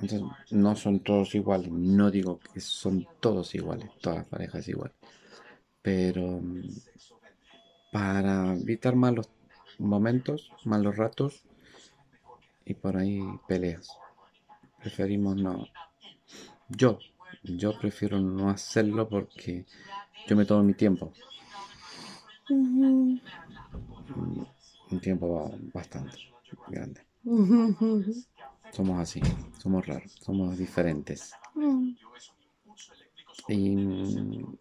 Entonces, 0.00 0.22
no 0.50 0.74
son 0.74 0.98
todos 1.00 1.34
iguales. 1.36 1.70
No 1.70 2.10
digo 2.10 2.40
que 2.40 2.60
son 2.60 3.06
todos 3.20 3.54
iguales, 3.54 3.88
todas 4.00 4.18
las 4.18 4.26
parejas 4.26 4.66
iguales. 4.68 4.96
Pero 5.82 6.40
mm, 6.42 6.62
para 7.92 8.54
evitar 8.54 8.94
malos 8.96 9.28
momentos, 9.78 10.52
malos 10.64 10.96
ratos 10.96 11.44
y 12.64 12.74
por 12.74 12.96
ahí 12.96 13.38
peleas. 13.46 13.98
Preferimos 14.78 15.36
no. 15.36 15.68
Yo, 16.68 16.98
yo 17.42 17.72
prefiero 17.78 18.18
no 18.18 18.48
hacerlo 18.50 19.08
porque 19.08 19.66
yo 20.26 20.36
me 20.36 20.44
tomo 20.46 20.62
mi 20.62 20.74
tiempo. 20.74 21.12
Mm, 24.16 24.44
Un 24.92 25.00
tiempo 25.00 25.26
ba- 25.34 25.50
bastante 25.72 26.18
grande. 26.68 27.06
Somos 28.72 28.98
así, 29.00 29.20
somos 29.58 29.86
raros, 29.86 30.12
somos 30.20 30.56
diferentes. 30.56 31.32
Mm. 31.54 31.90
Y 33.48 33.76
mm, 33.76 34.56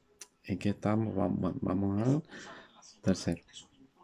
en 0.45 0.57
qué 0.57 0.69
estamos, 0.69 1.15
vamos, 1.15 1.53
vamos 1.61 2.01
al 2.01 2.23
tercero, 3.01 3.41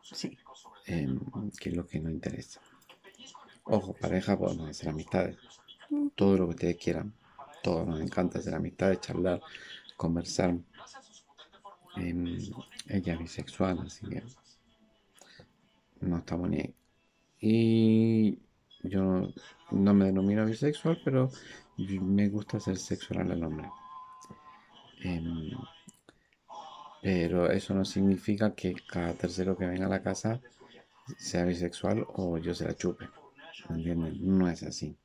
Sí. 0.02 0.38
em, 0.86 1.20
que 1.60 1.70
es 1.70 1.76
lo 1.76 1.88
que 1.88 2.00
nos 2.00 2.12
interesa. 2.12 2.62
Ojo, 3.64 3.94
pareja, 3.94 4.38
podemos 4.38 4.70
hacer 4.70 4.90
amistades, 4.90 5.38
todo 6.16 6.38
lo 6.38 6.46
que 6.46 6.52
ustedes 6.52 6.78
quieran. 6.78 7.14
Todo 7.64 7.84
nos 7.86 8.00
encanta 8.00 8.38
hacer 8.38 8.54
amistades, 8.54 9.02
charlar, 9.02 9.42
conversar. 9.98 10.56
Em, 11.98 12.38
ella 12.88 13.14
es 13.14 13.20
bisexual, 13.20 13.80
así 13.80 14.06
que 14.08 14.22
no 16.02 16.18
estamos 16.20 16.50
ni 16.50 16.58
ahí. 16.58 16.76
Y 17.48 18.40
yo 18.82 19.32
no, 19.70 19.94
me 19.94 20.06
denomino 20.06 20.48
bisexual, 20.48 21.00
pero 21.06 21.30
me 21.78 22.28
gusta 22.28 22.58
hacer 22.58 22.76
sexo 22.76 23.14
oral 23.14 23.34
al 23.34 23.44
hombre. 23.44 23.70
Em, 25.04 25.52
pero 27.04 27.52
eso 27.52 27.76
no 27.76 27.86
significa 27.86 28.56
que 28.56 28.74
cada 28.74 29.14
tercero 29.14 29.56
que 29.56 29.68
venga 29.68 29.86
a 29.86 29.90
la 29.90 30.02
casa 30.02 30.42
sea 31.20 31.46
bisexual 31.46 32.08
o 32.16 32.40
yo 32.40 32.56
se 32.56 32.66
la 32.66 32.76
chupe. 32.76 33.08
¿Me 33.70 33.76
entienden? 33.76 34.18
No 34.40 34.50
es 34.50 34.64
así. 34.64 34.98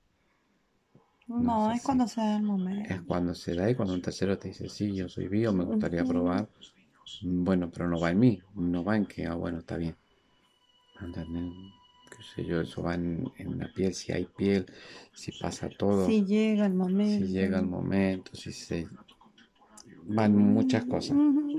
No, 1.27 1.71
es 1.71 1.83
cuando 1.83 2.09
se 2.09 2.23
da 2.23 2.37
el 2.39 2.43
momento. 2.43 2.89
Es 2.89 3.03
cuando 3.03 3.35
se 3.35 3.55
da 3.55 3.69
y 3.69 3.75
cuando 3.75 3.93
un 3.93 4.01
tercero 4.01 4.39
te 4.39 4.49
dice, 4.49 4.71
sí, 4.71 4.95
yo 4.95 5.11
soy 5.11 5.29
bio, 5.29 5.53
me 5.53 5.65
gustaría 5.65 6.07
probar. 6.07 6.49
Bueno, 7.21 7.71
pero 7.71 7.87
no 7.87 8.01
va 8.01 8.11
en 8.13 8.19
mí, 8.19 8.41
no 8.55 8.83
va 8.83 8.97
en 8.97 9.05
que, 9.05 9.27
ah, 9.27 9.35
bueno, 9.35 9.59
está 9.59 9.77
bien. 9.77 9.95
¿Entienden? 11.03 11.80
Qué 12.11 12.23
sé 12.35 12.45
yo, 12.45 12.61
eso 12.61 12.83
va 12.83 12.95
en, 12.95 13.31
en 13.39 13.59
la 13.59 13.73
piel, 13.73 13.95
si 13.95 14.13
hay 14.13 14.25
piel, 14.27 14.67
si 15.13 15.33
pasa 15.33 15.69
todo, 15.69 16.07
Si 16.07 16.25
llega 16.25 16.67
el 16.67 16.75
momento. 16.75 17.25
si 17.27 17.33
llega 17.33 17.59
el 17.61 17.67
momento, 17.67 18.35
si 18.35 18.53
se... 18.53 18.89
Van 20.03 20.37
muchas 20.37 20.85
cosas. 20.87 21.17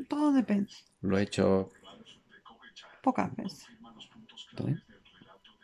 Todo 0.10 0.34
depende. 0.34 0.70
Lo 1.02 1.18
he 1.18 1.24
hecho 1.24 1.70
Pocas 3.02 3.34
veces. 3.36 3.66
¿tres? 4.56 4.78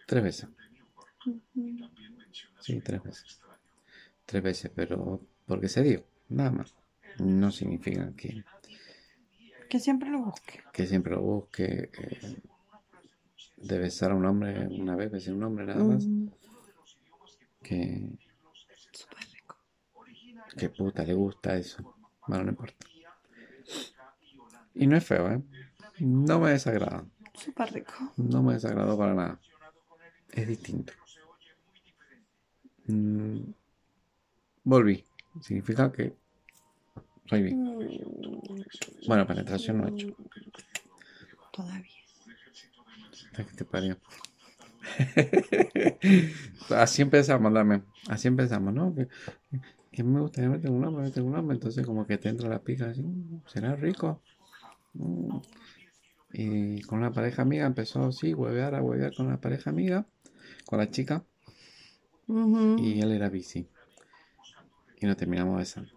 tres 0.07 0.23
veces. 0.23 0.49
Sí, 2.61 2.79
tres 2.81 3.03
veces. 3.03 3.39
Tres 4.25 4.43
veces, 4.43 4.71
pero 4.73 5.21
porque 5.45 5.67
se 5.69 5.83
dio, 5.83 6.03
nada 6.29 6.51
más. 6.51 6.75
No 7.19 7.51
significa 7.51 8.11
que, 8.15 8.43
Que 9.69 9.79
siempre 9.79 10.09
lo 10.09 10.19
busque. 10.19 10.61
que 10.73 10.85
siempre 10.87 11.13
lo 11.13 11.21
busque. 11.21 11.89
eh, 11.93 12.37
de 13.57 13.77
besar 13.79 14.11
a 14.11 14.15
un 14.15 14.25
hombre 14.25 14.67
una 14.67 14.95
vez, 14.95 15.11
besar 15.11 15.33
a 15.33 15.37
un 15.37 15.43
hombre 15.43 15.65
nada 15.65 15.83
más. 15.83 16.05
Que, 17.61 18.09
Súper 18.91 19.23
rico. 19.33 19.57
que 20.57 20.69
puta 20.69 21.03
le 21.03 21.13
gusta 21.13 21.55
eso. 21.57 21.95
Bueno, 22.27 22.45
no 22.45 22.49
importa. 22.51 22.85
Y 24.75 24.87
no 24.87 24.95
es 24.95 25.03
feo, 25.05 25.31
¿eh? 25.31 25.41
No 25.99 26.39
me 26.39 26.51
desagrada. 26.51 27.05
Súper 27.33 27.73
rico. 27.73 27.93
No 28.17 28.43
me 28.43 28.53
desagradó 28.53 28.97
para 28.97 29.13
nada. 29.13 29.39
Es 30.31 30.47
distinto. 30.47 30.93
Mm, 32.85 33.39
volví. 34.63 35.03
Significa 35.41 35.91
que 35.91 36.15
soy 37.25 37.43
bi. 37.43 37.53
Mm, 37.53 37.77
Bueno, 39.07 39.25
penetración 39.27 39.79
no 39.79 39.87
he 39.87 39.91
hecho. 39.91 40.15
Todavía. 41.51 41.91
Hasta 43.25 43.45
que 43.45 43.53
te 43.55 43.65
parió. 43.65 43.97
así 46.75 47.01
empezamos 47.01 47.53
también. 47.53 47.83
Así 48.07 48.27
empezamos, 48.27 48.73
¿no? 48.73 48.93
Que, 48.95 49.07
que 49.91 50.03
me 50.03 50.21
gustaría 50.21 50.49
meter 50.49 50.71
un 50.71 50.85
hombre, 50.85 51.03
meter 51.05 51.23
un 51.23 51.35
hombre. 51.35 51.55
Entonces, 51.55 51.85
como 51.85 52.05
que 52.05 52.17
te 52.17 52.29
entra 52.29 52.49
la 52.49 52.59
pica 52.63 52.89
así, 52.89 53.03
"Mm, 53.03 53.41
será 53.47 53.75
rico. 53.75 54.21
Mm. 54.93 55.37
Y 56.33 56.81
con 56.81 57.01
la 57.01 57.11
pareja 57.11 57.41
amiga 57.41 57.65
empezó 57.65 58.05
así, 58.05 58.33
huevear 58.33 58.75
a 58.75 58.81
huevear 58.81 59.13
con 59.15 59.29
la 59.29 59.39
pareja 59.39 59.69
amiga, 59.69 60.05
con 60.65 60.79
la 60.79 60.89
chica. 60.91 61.23
Y 62.77 62.99
él 63.01 63.11
era 63.11 63.29
bici. 63.29 63.67
Y 64.99 65.05
nos 65.05 65.15
terminamos 65.17 65.57
besando. 65.57 65.91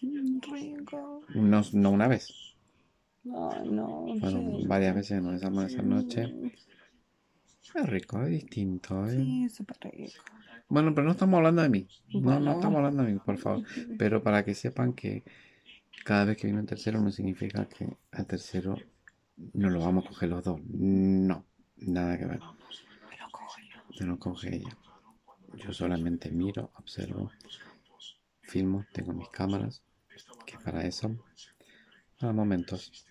Rico. 0.00 1.22
No, 1.34 1.62
no 1.72 1.90
una 1.90 2.08
vez, 2.08 2.53
Ay, 3.26 3.68
no. 3.70 4.06
fueron 4.20 4.60
sí. 4.60 4.66
varias 4.66 4.94
veces 4.94 5.22
nos 5.22 5.34
besamos 5.34 5.64
esa 5.64 5.82
noche. 5.82 6.52
Es 7.74 7.86
rico, 7.86 8.22
es 8.22 8.30
distinto, 8.30 9.06
¿eh? 9.06 9.16
Sí, 9.16 9.48
súper 9.48 9.78
rico. 9.92 10.22
Bueno, 10.68 10.94
pero 10.94 11.06
no 11.06 11.12
estamos 11.12 11.38
hablando 11.38 11.62
de 11.62 11.68
mí. 11.68 11.88
No, 12.12 12.38
no 12.40 12.52
estamos 12.52 12.76
hablando 12.76 13.02
de 13.02 13.12
mí, 13.12 13.18
por 13.24 13.38
favor. 13.38 13.64
Pero 13.98 14.22
para 14.22 14.44
que 14.44 14.54
sepan 14.54 14.92
que 14.92 15.24
cada 16.04 16.24
vez 16.24 16.36
que 16.36 16.46
viene 16.46 16.60
un 16.60 16.66
tercero 16.66 17.00
no 17.00 17.10
significa 17.10 17.66
que 17.66 17.96
al 18.12 18.26
tercero 18.26 18.76
no 19.52 19.70
lo 19.70 19.80
vamos 19.80 20.04
a 20.04 20.08
coger 20.08 20.28
los 20.28 20.44
dos. 20.44 20.60
No, 20.66 21.44
nada 21.76 22.18
que 22.18 22.26
ver. 22.26 22.40
Cógelo. 23.30 23.82
Yo 23.90 24.06
no 24.06 24.18
coge 24.18 24.56
ella. 24.56 24.76
Yo 25.56 25.72
solamente 25.72 26.30
miro, 26.30 26.70
observo, 26.76 27.30
filmo, 28.42 28.84
tengo 28.92 29.12
mis 29.12 29.28
cámaras, 29.28 29.82
que 30.44 30.58
para 30.58 30.84
eso, 30.84 31.16
para 32.18 32.32
momentos. 32.32 33.06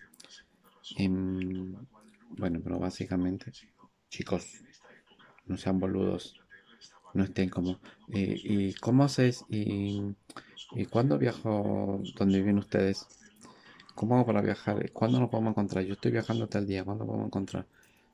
Em, 0.96 1.74
bueno, 2.30 2.60
pero 2.62 2.78
básicamente, 2.78 3.52
chicos, 4.10 4.46
no 5.46 5.56
sean 5.56 5.80
boludos, 5.80 6.40
no 7.14 7.24
estén 7.24 7.48
como, 7.48 7.78
eh, 8.08 8.40
¿y 8.42 8.74
cómo 8.74 9.04
haces? 9.04 9.44
¿Y, 9.48 10.14
y 10.72 10.86
cuándo 10.86 11.18
viajo 11.18 12.00
donde 12.16 12.38
viven 12.38 12.58
ustedes? 12.58 13.06
¿Cómo 13.94 14.16
hago 14.16 14.26
para 14.26 14.42
viajar? 14.42 14.90
¿Cuándo 14.92 15.20
nos 15.20 15.30
podemos 15.30 15.52
encontrar? 15.52 15.84
Yo 15.84 15.94
estoy 15.94 16.10
viajando 16.10 16.48
tal 16.48 16.66
día, 16.66 16.84
¿cuándo 16.84 17.06
podemos 17.06 17.26
encontrar? 17.26 17.66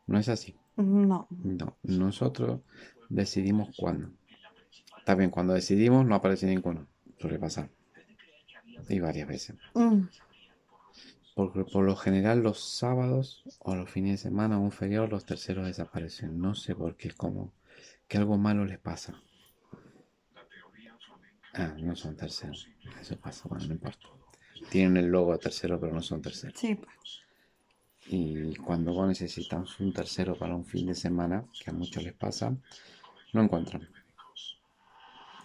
No 0.07 0.19
es 0.19 0.29
así. 0.29 0.55
No. 0.77 1.27
No, 1.31 1.77
nosotros 1.83 2.61
decidimos 3.09 3.75
cuándo. 3.77 4.11
Está 4.99 5.15
bien, 5.15 5.31
cuando 5.31 5.55
decidimos 5.55 6.05
no 6.05 6.15
aparece 6.15 6.47
ninguno. 6.47 6.87
Suele 7.19 7.39
pasar. 7.39 7.69
Y 8.89 9.01
varias 9.01 9.29
veces. 9.29 9.57
Mm, 9.75 10.03
Porque 11.41 11.65
por 11.65 11.87
lo 11.87 11.97
general 11.97 12.43
los 12.43 12.61
sábados 12.63 13.43
o 13.61 13.75
los 13.75 13.89
fines 13.89 14.13
de 14.13 14.29
semana 14.29 14.59
o 14.59 14.61
un 14.61 14.73
feriado 14.73 15.07
los 15.07 15.25
terceros 15.25 15.65
desaparecen. 15.65 16.39
No 16.39 16.55
sé 16.55 16.75
por 16.75 16.97
qué, 16.97 17.09
es 17.09 17.15
como 17.15 17.55
que 18.07 18.19
algo 18.19 18.37
malo 18.37 18.67
les 18.67 18.79
pasa. 18.79 19.15
Ah, 21.55 21.75
no 21.79 21.97
son 21.97 22.15
terceros. 22.15 22.69
Eso 23.01 23.19
pasa, 23.19 23.49
bueno, 23.49 23.65
no 23.69 23.73
importa. 23.73 24.07
Tienen 24.69 24.99
el 24.99 25.07
logo 25.07 25.33
de 25.33 25.39
tercero, 25.39 25.81
pero 25.81 25.95
no 25.95 26.03
son 26.03 26.21
terceros. 26.21 26.61
Sí, 26.61 26.75
pues. 26.75 27.23
Y 28.09 28.55
cuando 28.57 28.93
vos 28.93 29.09
necesitas 29.09 29.81
un 29.81 29.95
tercero 29.95 30.39
para 30.39 30.55
un 30.55 30.67
fin 30.67 30.89
de 30.89 30.95
semana, 30.95 31.47
que 31.59 31.71
a 31.71 31.73
muchos 31.73 32.03
les 32.03 32.13
pasa, 32.13 32.55
no 33.33 33.43
encuentran. 33.43 33.89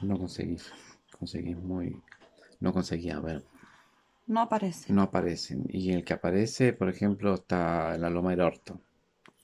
No 0.01 0.17
conseguís. 0.17 0.73
Conseguís 1.17 1.55
muy... 1.55 2.03
No 2.59 2.73
conseguía 2.73 3.17
ver. 3.21 3.45
No 4.27 4.41
aparece. 4.41 4.93
No 4.93 5.03
aparecen. 5.03 5.65
Y 5.69 5.91
el 5.91 6.03
que 6.03 6.13
aparece, 6.13 6.73
por 6.73 6.89
ejemplo, 6.89 7.35
está 7.35 7.93
en 7.93 8.01
la 8.01 8.09
Loma 8.09 8.31
del 8.31 8.41
Orto. 8.41 8.81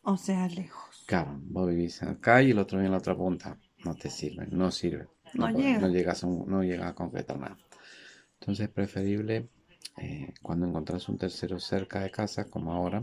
O 0.03 0.15
sea, 0.15 0.47
lejos. 0.47 1.07
Claro, 1.09 1.31
vos 1.53 1.67
vivís 1.69 2.01
acá 2.01 2.41
y 2.41 2.50
el 2.51 2.57
otro 2.59 2.77
vive 2.79 2.88
en 2.88 2.91
la 2.93 2.97
otra 2.97 3.15
punta. 3.15 3.55
No 3.85 3.95
te 3.95 4.09
sirve, 4.09 4.47
no 4.47 4.71
sirve. 4.71 5.07
No 5.33 5.50
llega. 5.51 5.79
No 5.79 5.88
llegas 5.89 6.23
a, 6.23 6.27
un- 6.27 6.50
no 6.50 6.63
llegas 6.63 6.89
a 6.91 6.95
concretar 6.95 7.38
nada. 7.39 7.57
Entonces 8.39 8.67
es 8.67 8.73
preferible 8.73 9.50
eh, 9.97 10.33
cuando 10.41 10.67
encontrás 10.67 11.09
un 11.09 11.17
tercero 11.20 11.59
cerca 11.59 12.01
de 12.01 12.11
casa, 12.11 12.46
como 12.50 12.74
ahora, 12.74 13.01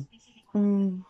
Mm, 0.55 1.03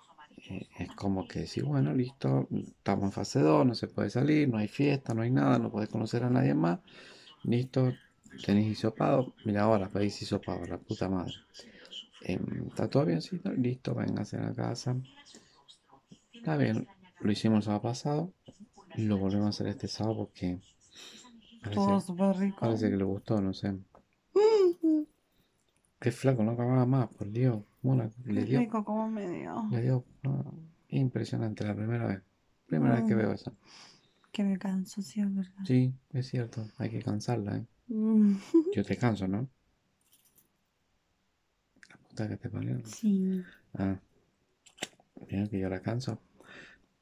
eh, 0.51 0.69
es 0.79 0.91
como 0.93 1.27
que 1.29 1.41
decir, 1.41 1.65
bueno, 1.65 1.93
listo, 1.95 2.49
estamos 2.51 3.05
en 3.07 3.13
fase 3.13 3.41
2, 3.41 3.67
no 3.67 3.75
se 3.75 3.89
puede 3.89 4.11
salir, 4.11 4.49
no 4.49 4.59
hay 4.59 4.69
fiesta, 4.69 5.15
no 5.15 5.23
hay 5.23 5.31
nada, 5.31 5.59
no 5.59 5.71
podés 5.71 5.89
conocer 5.89 6.25
a 6.25 6.31
nadie 6.31 6.55
más. 6.55 6.81
Listo, 7.45 7.99
tenéis 8.45 8.69
hisopado, 8.79 9.35
mira 9.45 9.63
ahora, 9.63 9.89
pedís 9.89 10.21
hisopado, 10.23 10.65
la 10.67 10.79
puta 10.79 11.09
madre. 11.09 11.35
Em, 12.23 12.67
¿Está 12.69 12.89
todo 12.89 13.05
bien? 13.07 13.21
Sí, 13.23 13.41
listo, 13.57 13.95
véngase 13.95 14.37
a 14.37 14.43
la 14.43 14.55
casa. 14.55 14.97
Está 16.33 16.57
bien, 16.57 16.87
lo 17.21 17.33
hicimos 17.33 17.59
el 17.59 17.63
sábado 17.65 17.83
pasado, 17.83 18.33
lo 18.97 19.19
volvemos 19.19 19.47
a 19.47 19.51
hacer 19.51 19.67
este 19.69 19.89
sábado 19.89 20.17
porque 20.17 20.59
todo 21.75 22.01
súper 22.01 22.37
rico. 22.37 22.61
parece 22.61 22.91
que 22.91 22.97
le 22.97 23.05
gustó, 23.05 23.41
no 23.41 23.53
sé. 23.53 23.75
Qué 26.01 26.13
flaco, 26.13 26.45
no 26.45 26.53
acababa 26.53 26.87
más, 26.87 27.09
por 27.09 27.31
Dios. 27.31 27.63
Qué 28.25 28.33
le 28.33 28.45
dio 28.45 28.61
rico 28.61 28.85
como 28.85 29.09
me 29.11 29.29
dio. 29.29 29.67
le 29.71 29.83
dio 29.83 30.05
impresionante 30.89 31.65
la 31.65 31.75
primera 31.75 32.07
vez. 32.07 32.23
Primera 32.67 32.95
vez 32.97 33.05
que 33.05 33.15
Mm. 33.15 33.19
veo 33.19 33.33
eso. 33.33 33.53
Que 34.31 34.45
me 34.45 34.59
canso, 34.59 35.03
sí, 35.03 35.21
es 35.21 35.35
verdad. 35.35 35.65
Sí, 35.65 35.93
es 36.13 36.29
cierto, 36.29 36.67
hay 36.77 36.91
que 36.91 37.03
cansarla, 37.03 37.57
¿eh? 37.57 37.67
Mm, 37.91 38.37
Yo 38.73 38.83
te 38.85 38.97
canso, 38.97 39.27
¿no? 39.29 39.51
La 41.91 41.97
puta 41.99 42.27
que 42.29 42.37
te 42.39 42.49
parió. 42.49 42.79
Sí. 42.85 43.45
Ah, 43.75 44.01
mira 45.31 45.49
que 45.49 45.59
yo 45.61 45.69
la 45.69 45.81
canso. 45.81 46.21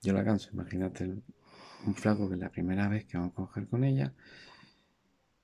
Yo 0.03 0.13
la 0.15 0.25
canso, 0.25 0.51
imagínate 0.53 1.05
un 1.87 1.95
flaco 1.95 2.29
que 2.31 2.37
la 2.37 2.51
primera 2.51 2.89
vez 2.89 3.07
que 3.07 3.19
vamos 3.19 3.33
a 3.35 3.37
coger 3.37 3.69
con 3.69 3.85
ella 3.85 4.15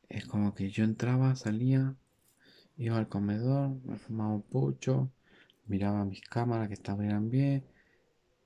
es 0.09 0.25
como 0.27 0.55
que 0.55 0.71
yo 0.71 0.85
entraba, 0.85 1.35
salía, 1.35 1.97
iba 2.77 2.99
al 2.99 3.09
comedor, 3.09 3.81
me 3.85 3.99
fumaba 3.99 4.35
un 4.35 4.43
pucho, 4.43 5.11
miraba 5.67 6.05
mis 6.05 6.23
cámaras 6.23 6.69
que 6.69 6.75
estaban 6.75 7.31
bien, 7.31 7.65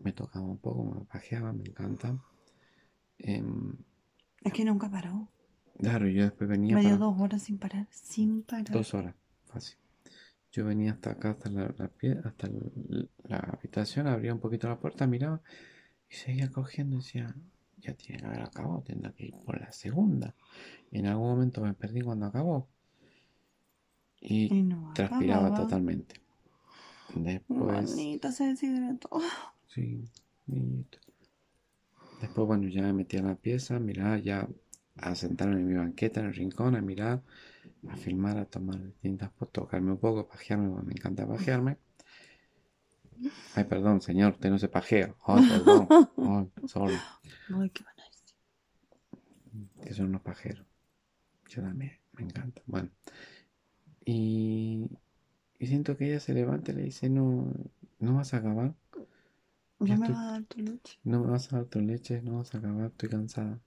me 0.00 0.12
tocaba 0.12 0.46
un 0.46 0.58
poco, 0.58 0.84
me 0.84 1.04
pajeaba, 1.06 1.52
me 1.52 1.64
encanta. 1.64 2.18
Em, 3.18 3.76
Es 4.42 4.52
que 4.54 4.64
nunca 4.64 4.90
paró. 4.90 5.28
Claro, 5.78 6.08
yo 6.08 6.22
después 6.24 6.48
venía 6.50 6.76
Me 6.76 6.82
dio 6.82 6.90
para 6.92 6.98
dos 6.98 7.20
horas 7.20 7.42
sin 7.42 7.58
parar. 7.58 7.86
Sin 7.90 8.42
parar. 8.42 8.66
dos 8.68 8.94
horas, 8.94 9.14
fácil. 9.46 9.76
Yo 10.52 10.64
venía 10.66 10.92
hasta 10.92 11.12
acá, 11.12 11.30
hasta 11.32 11.50
la, 11.50 11.74
la 11.78 11.88
pie- 11.90 12.20
hasta 12.24 12.48
la 13.24 13.38
habitación, 13.38 14.06
abría 14.08 14.34
un 14.34 14.40
poquito 14.40 14.68
la 14.68 14.78
puerta, 14.80 15.06
miraba 15.06 15.42
y 16.10 16.14
seguía 16.16 16.50
cogiendo 16.50 16.96
y 16.96 17.00
decía, 17.00 17.34
ya 17.78 17.94
tiene 17.94 18.20
que 18.22 18.26
haber 18.28 18.42
acabado, 18.42 18.82
tendrá 18.86 19.12
que 19.12 19.26
ir 19.26 19.34
por 19.44 19.60
la 19.60 19.72
segunda. 19.72 20.34
Y 20.90 20.98
en 21.00 21.06
algún 21.08 21.28
momento 21.30 21.62
me 21.62 21.74
perdí 21.74 22.02
cuando 22.02 22.26
acabó. 22.26 22.68
Y 24.20 24.48
Y 24.48 24.62
no 24.62 24.90
transpiraba 24.92 25.46
acababa. 25.48 25.54
totalmente. 25.54 26.20
Después, 27.14 27.90
Manita, 27.96 28.30
se 28.32 28.44
deshidrató. 28.46 29.08
sí, 29.66 30.04
niñito. 30.46 30.98
Después, 32.20 32.46
bueno, 32.46 32.68
ya 32.68 32.82
me 32.82 32.92
metí 32.92 33.16
a 33.16 33.22
la 33.22 33.36
pieza, 33.36 33.78
miraba 33.78 34.18
ya 34.18 34.46
a 34.98 35.14
sentarme 35.14 35.56
en 35.60 35.66
mi 35.66 35.74
banqueta 35.74 36.20
en 36.20 36.26
el 36.26 36.34
rincón, 36.34 36.76
a 36.76 36.80
mirar, 36.82 37.22
a 37.88 37.96
filmar, 37.96 38.38
a 38.38 38.46
tomar 38.46 38.82
distintas 38.82 39.30
fotos, 39.32 39.64
tocarme 39.64 39.92
un 39.92 39.98
poco, 39.98 40.28
pajearme, 40.28 40.68
me 40.82 40.92
encanta 40.92 41.26
pajearme. 41.26 41.78
Ay, 43.54 43.64
perdón, 43.64 44.00
señor, 44.02 44.32
usted 44.34 44.50
no 44.50 44.58
se 44.58 44.68
pajea. 44.68 45.14
Ay, 45.26 45.42
perdón. 45.48 45.88
Ay, 46.18 46.68
sorry. 46.68 46.96
Ay, 47.54 47.70
qué 47.70 47.84
van 47.84 47.98
a 48.00 48.04
decir. 48.04 48.36
Que 49.82 49.94
son 49.94 50.06
unos 50.06 50.22
pajeros. 50.22 50.66
Yo 51.48 51.62
también, 51.62 51.92
me 52.14 52.24
encanta. 52.24 52.62
Bueno. 52.66 52.90
Y, 54.06 54.88
y 55.58 55.66
siento 55.66 55.96
que 55.96 56.06
ella 56.08 56.20
se 56.20 56.32
levanta 56.34 56.72
y 56.72 56.76
le 56.76 56.82
dice, 56.84 57.10
no, 57.10 57.52
no 57.98 58.14
vas 58.14 58.34
a 58.34 58.38
acabar. 58.38 58.74
Ya 59.80 59.86
Ya 59.86 59.96
me 59.96 60.06
estoy- 60.06 60.14
va 60.14 60.22
a 60.28 60.32
dar 60.32 60.44
tu 60.44 60.58
leche. 60.60 60.98
No 61.04 61.20
me 61.20 61.26
vas 61.30 61.52
a 61.52 61.56
dar 61.56 61.66
tu 61.66 61.80
leche, 61.80 62.20
no 62.22 62.38
vas 62.38 62.54
a 62.54 62.58
acabar, 62.58 62.86
estoy 62.90 63.08
cansada. 63.08 63.58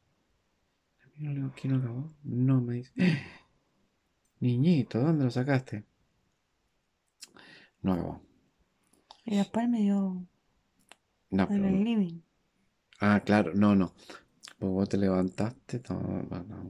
Y 1.01 1.01
yo 1.01 1.05
le 1.07 1.08
digo, 1.08 1.08
¿quién 1.19 1.71
lo 1.73 1.77
acabó? 1.77 2.09
No, 2.23 2.61
me 2.61 2.75
dice. 2.75 2.91
Niñito, 4.41 4.99
¿dónde 4.99 5.25
lo 5.25 5.31
sacaste? 5.31 5.85
No 7.81 7.93
acabó. 7.93 8.21
Y 9.25 9.37
después 9.37 9.69
me 9.69 9.79
dio 9.81 10.25
No, 11.31 11.47
en 11.49 11.65
el 11.65 11.83
living. 11.83 12.21
Ah, 13.01 13.21
claro, 13.25 13.53
no, 13.55 13.75
no. 13.75 13.93
Pues 14.59 14.71
vos 14.71 14.89
te 14.89 14.97
levantaste, 14.97 15.81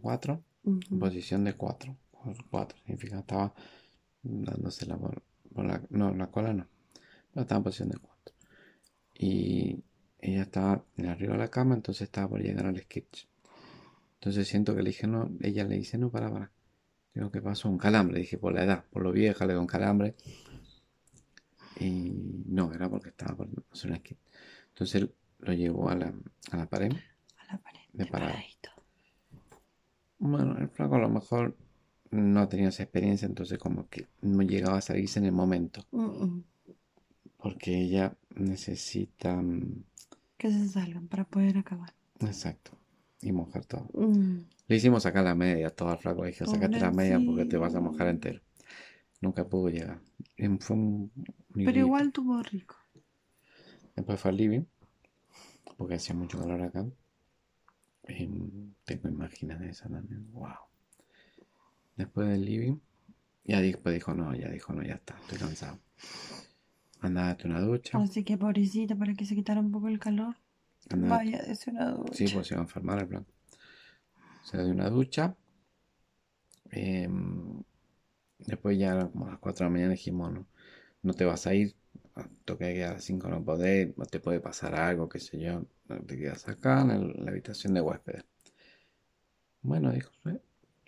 cuatro, 0.02 0.44
en 0.66 0.76
Ujú. 0.76 1.00
posición 1.00 1.44
de 1.44 1.54
cuatro. 1.56 1.98
Cuatro 2.50 2.78
significa 2.80 3.20
estaba 3.20 3.54
dándose 4.24 4.86
la 4.86 4.98
por, 4.98 5.24
por 5.54 5.66
la, 5.66 5.82
no, 5.90 6.14
la 6.14 6.28
cola 6.28 6.54
no. 6.54 6.68
Pero 7.32 7.42
estaba 7.44 7.60
en 7.60 7.64
posición 7.64 7.90
de 7.90 7.98
cuatro. 8.00 8.36
Y 9.16 9.84
ella 10.20 10.44
estaba 10.44 10.84
en 10.98 11.08
arriba 11.08 11.34
de 11.34 11.40
la 11.40 11.50
cama, 11.50 11.76
entonces 11.76 12.04
estaba 12.04 12.30
por 12.30 12.42
llegar 12.42 12.66
al 12.66 12.78
sketch. 12.80 13.26
Entonces 14.20 14.48
siento 14.48 14.76
que 14.76 14.82
le 14.84 14.90
dije, 14.90 15.08
no, 15.08 15.32
ella 15.42 15.64
le 15.64 15.76
dice, 15.78 15.98
no, 15.98 16.10
para, 16.12 16.30
para. 16.32 16.52
Digo, 17.14 17.32
¿qué 17.32 17.42
pasó? 17.42 17.70
Un 17.70 17.78
calambre, 17.78 18.20
dije, 18.20 18.38
por 18.38 18.54
la 18.54 18.64
edad, 18.64 18.86
por 18.92 19.02
lo 19.02 19.12
vieja, 19.12 19.46
le 19.46 19.54
dio 19.54 19.62
un 19.62 19.68
calambre. 19.68 20.16
Y 21.80 22.44
no, 22.46 22.74
era 22.74 22.90
porque 22.90 23.10
estaba 23.10 23.36
por 23.38 23.48
hacer 23.72 23.92
un 23.92 23.98
sketch. 23.98 24.18
Entonces 24.70 25.10
lo 25.40 25.54
llevó 25.54 25.90
a 25.90 25.96
la, 25.96 26.14
a 26.52 26.58
la 26.58 26.66
pared. 26.68 26.92
A 27.38 27.54
la 27.54 27.58
pared. 27.60 27.80
De 27.94 28.06
parado. 28.06 28.34
paradito. 28.34 28.70
Bueno, 30.20 30.58
el 30.58 30.68
flaco 30.70 30.96
a 30.96 31.00
lo 31.00 31.10
mejor 31.10 31.56
no 32.12 32.48
tenía 32.50 32.70
esa 32.70 32.84
experiencia, 32.84 33.26
entonces 33.26 33.58
como 33.58 33.88
que 33.88 34.08
no 34.22 34.42
llegaba 34.42 34.80
a 34.80 34.82
salirse 34.82 35.20
en 35.20 35.26
el 35.26 35.32
momento, 35.32 35.86
porque 37.38 37.80
ella 37.80 38.18
necesita... 38.36 39.36
mm, 39.36 39.84
Que 40.38 40.52
se 40.52 40.68
salgan 40.68 41.08
para 41.08 41.24
poder 41.24 41.58
acabar. 41.58 41.94
Exacto, 42.20 42.72
y 43.22 43.32
mojar 43.32 43.66
todo. 43.66 43.90
Mm. 43.94 44.40
Le 44.68 44.76
hicimos 44.76 45.04
sacar 45.04 45.24
la 45.24 45.36
media, 45.36 45.70
todo 45.70 45.90
al 45.90 45.98
flaco, 45.98 46.24
le 46.24 46.32
dije, 46.32 46.46
sacate 46.46 46.80
la 46.80 46.92
media 46.92 47.20
porque 47.26 47.46
te 47.46 47.58
vas 47.58 47.76
a 47.76 47.80
mojar 47.80 48.08
entero. 48.08 48.42
Nunca 49.22 49.48
pudo 49.48 49.70
llegar. 49.70 50.00
Fue 50.60 50.76
un 50.76 51.12
Pero 51.54 51.80
igual 51.80 52.12
tuvo 52.12 52.42
rico. 52.42 52.76
Después 53.96 54.20
fue 54.20 54.32
al 54.32 54.38
living, 54.38 54.64
porque 55.78 55.96
hacía 55.96 56.16
mucho 56.16 56.40
calor 56.40 56.62
acá. 56.62 56.86
Em, 58.04 58.74
tengo 58.86 59.10
imágenes 59.10 59.60
de 59.60 59.70
esa 59.70 59.90
también. 59.90 60.32
Wow. 60.32 60.56
Después 61.98 62.30
del 62.30 62.46
living, 62.46 62.78
ya 63.44 63.60
después 63.60 63.94
dijo, 63.94 64.14
no, 64.14 64.34
ya 64.36 64.50
dijo, 64.50 64.72
no, 64.72 64.84
ya 64.84 64.96
está, 64.96 65.18
estoy 65.20 65.38
cansado. 65.38 65.80
Anda, 67.02 67.24
date 67.24 67.48
una 67.48 67.60
ducha. 67.60 67.98
Así 67.98 68.24
que 68.24 68.38
pobrecita, 68.38 68.96
para 68.96 69.14
que 69.14 69.26
se 69.26 69.36
quitara 69.36 69.60
un 69.60 69.72
poco 69.72 69.90
el 69.90 70.00
calor. 70.00 70.36
Vaya, 70.96 71.38
es 71.40 71.68
una 71.68 71.92
ducha. 71.92 72.14
Sí, 72.14 72.26
pues 72.34 72.48
se 72.48 72.54
iba 72.56 72.62
a 72.62 72.66
enfermar 72.66 73.00
el 73.00 73.08
plan. 73.08 73.26
Se 74.44 74.58
dio 74.64 74.72
una 74.72 74.90
ducha. 74.90 75.36
em, 76.72 77.64
después 78.40 78.78
ya 78.78 79.08
como 79.10 79.26
a 79.28 79.32
las 79.32 79.40
4 79.40 79.66
de 79.66 79.70
la 79.70 79.74
mañana 79.74 79.92
dijimos, 79.94 80.32
no, 80.32 80.46
no 81.02 81.14
te 81.14 81.26
vas 81.26 81.48
a 81.48 81.54
ir. 81.54 81.76
Toqué 82.46 82.74
que 82.74 82.84
a 82.86 82.94
las 82.94 83.04
5 83.06 83.28
no 83.30 83.44
podés, 83.44 83.98
no 83.98 84.06
te 84.06 84.20
puede 84.20 84.40
pasar 84.40 84.76
algo, 84.76 85.08
qué 85.10 85.20
sé 85.20 85.40
yo. 85.40 85.66
no 85.88 86.02
Te 86.06 86.18
quedas 86.18 86.48
acá 86.48 86.82
en 86.82 86.92
el- 86.92 87.26
la 87.26 87.32
habitación 87.32 87.74
de 87.74 87.82
huéspedes. 87.82 88.26
Bueno, 89.62 89.92
dijo, 89.92 90.12
"Sí". 90.24 90.38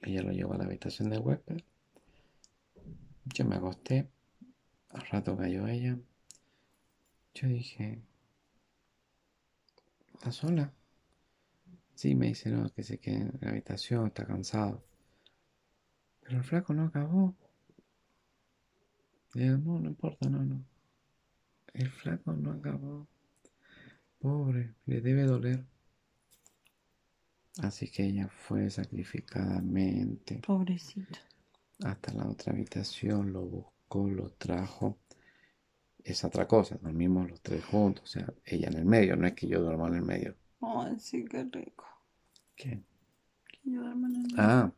ella 0.03 0.21
lo 0.23 0.31
llevó 0.31 0.53
a 0.53 0.57
la 0.57 0.65
habitación 0.65 1.09
de 1.09 1.17
huéspedes. 1.19 1.63
Yo 3.33 3.45
me 3.45 3.55
acosté. 3.55 4.09
Al 4.89 5.05
rato 5.07 5.37
cayó 5.37 5.67
ella. 5.67 5.97
Yo 7.33 7.47
dije, 7.47 8.01
¿estás 10.21 10.35
sola? 10.35 10.71
Sí, 11.95 12.13
me 12.13 12.27
dice, 12.27 12.51
no, 12.51 12.71
que 12.71 12.83
se 12.83 12.99
quede 12.99 13.21
en 13.21 13.39
la 13.41 13.49
habitación, 13.49 14.05
está 14.05 14.23
cansado. 14.23 14.83
Pero 16.21 16.37
el 16.37 16.43
flaco 16.43 16.75
no 16.75 16.83
acabó. 16.83 17.35
Digo, 19.33 19.57
no, 19.57 19.79
no 19.79 19.89
importa, 19.89 20.29
no, 20.29 20.43
no. 20.43 20.63
El 21.73 21.89
flaco 21.89 22.33
no 22.33 22.51
acabó. 22.51 23.07
Pobre, 24.19 24.75
le 24.85 25.01
debe 25.01 25.23
doler. 25.23 25.65
Así 27.57 27.89
que 27.89 28.05
ella 28.05 28.27
fue 28.27 28.69
sacrificadamente 28.69 30.39
Pobrecito. 30.45 31.17
hasta 31.83 32.13
la 32.13 32.27
otra 32.27 32.53
habitación, 32.53 33.33
lo 33.33 33.41
buscó, 33.41 34.07
lo 34.07 34.29
trajo. 34.33 34.99
Es 36.03 36.23
otra 36.23 36.47
cosa, 36.47 36.77
dormimos 36.81 37.29
los 37.29 37.41
tres 37.41 37.63
juntos, 37.65 38.03
o 38.03 38.07
sea, 38.07 38.33
ella 38.43 38.69
en 38.69 38.77
el 38.77 38.85
medio, 38.85 39.15
no 39.15 39.27
es 39.27 39.33
que 39.33 39.47
yo 39.47 39.61
duerma 39.61 39.87
en 39.87 39.95
el 39.95 40.01
medio. 40.01 40.35
Ay, 40.61 40.99
sí, 40.99 41.25
qué 41.25 41.43
rico. 41.43 41.85
¿Qué? 42.55 42.81
Que 43.47 43.71
yo 43.71 43.81
duerma 43.81 44.07
en 44.07 44.15
el 44.15 44.21
medio. 44.23 44.35
Ah. 44.37 44.71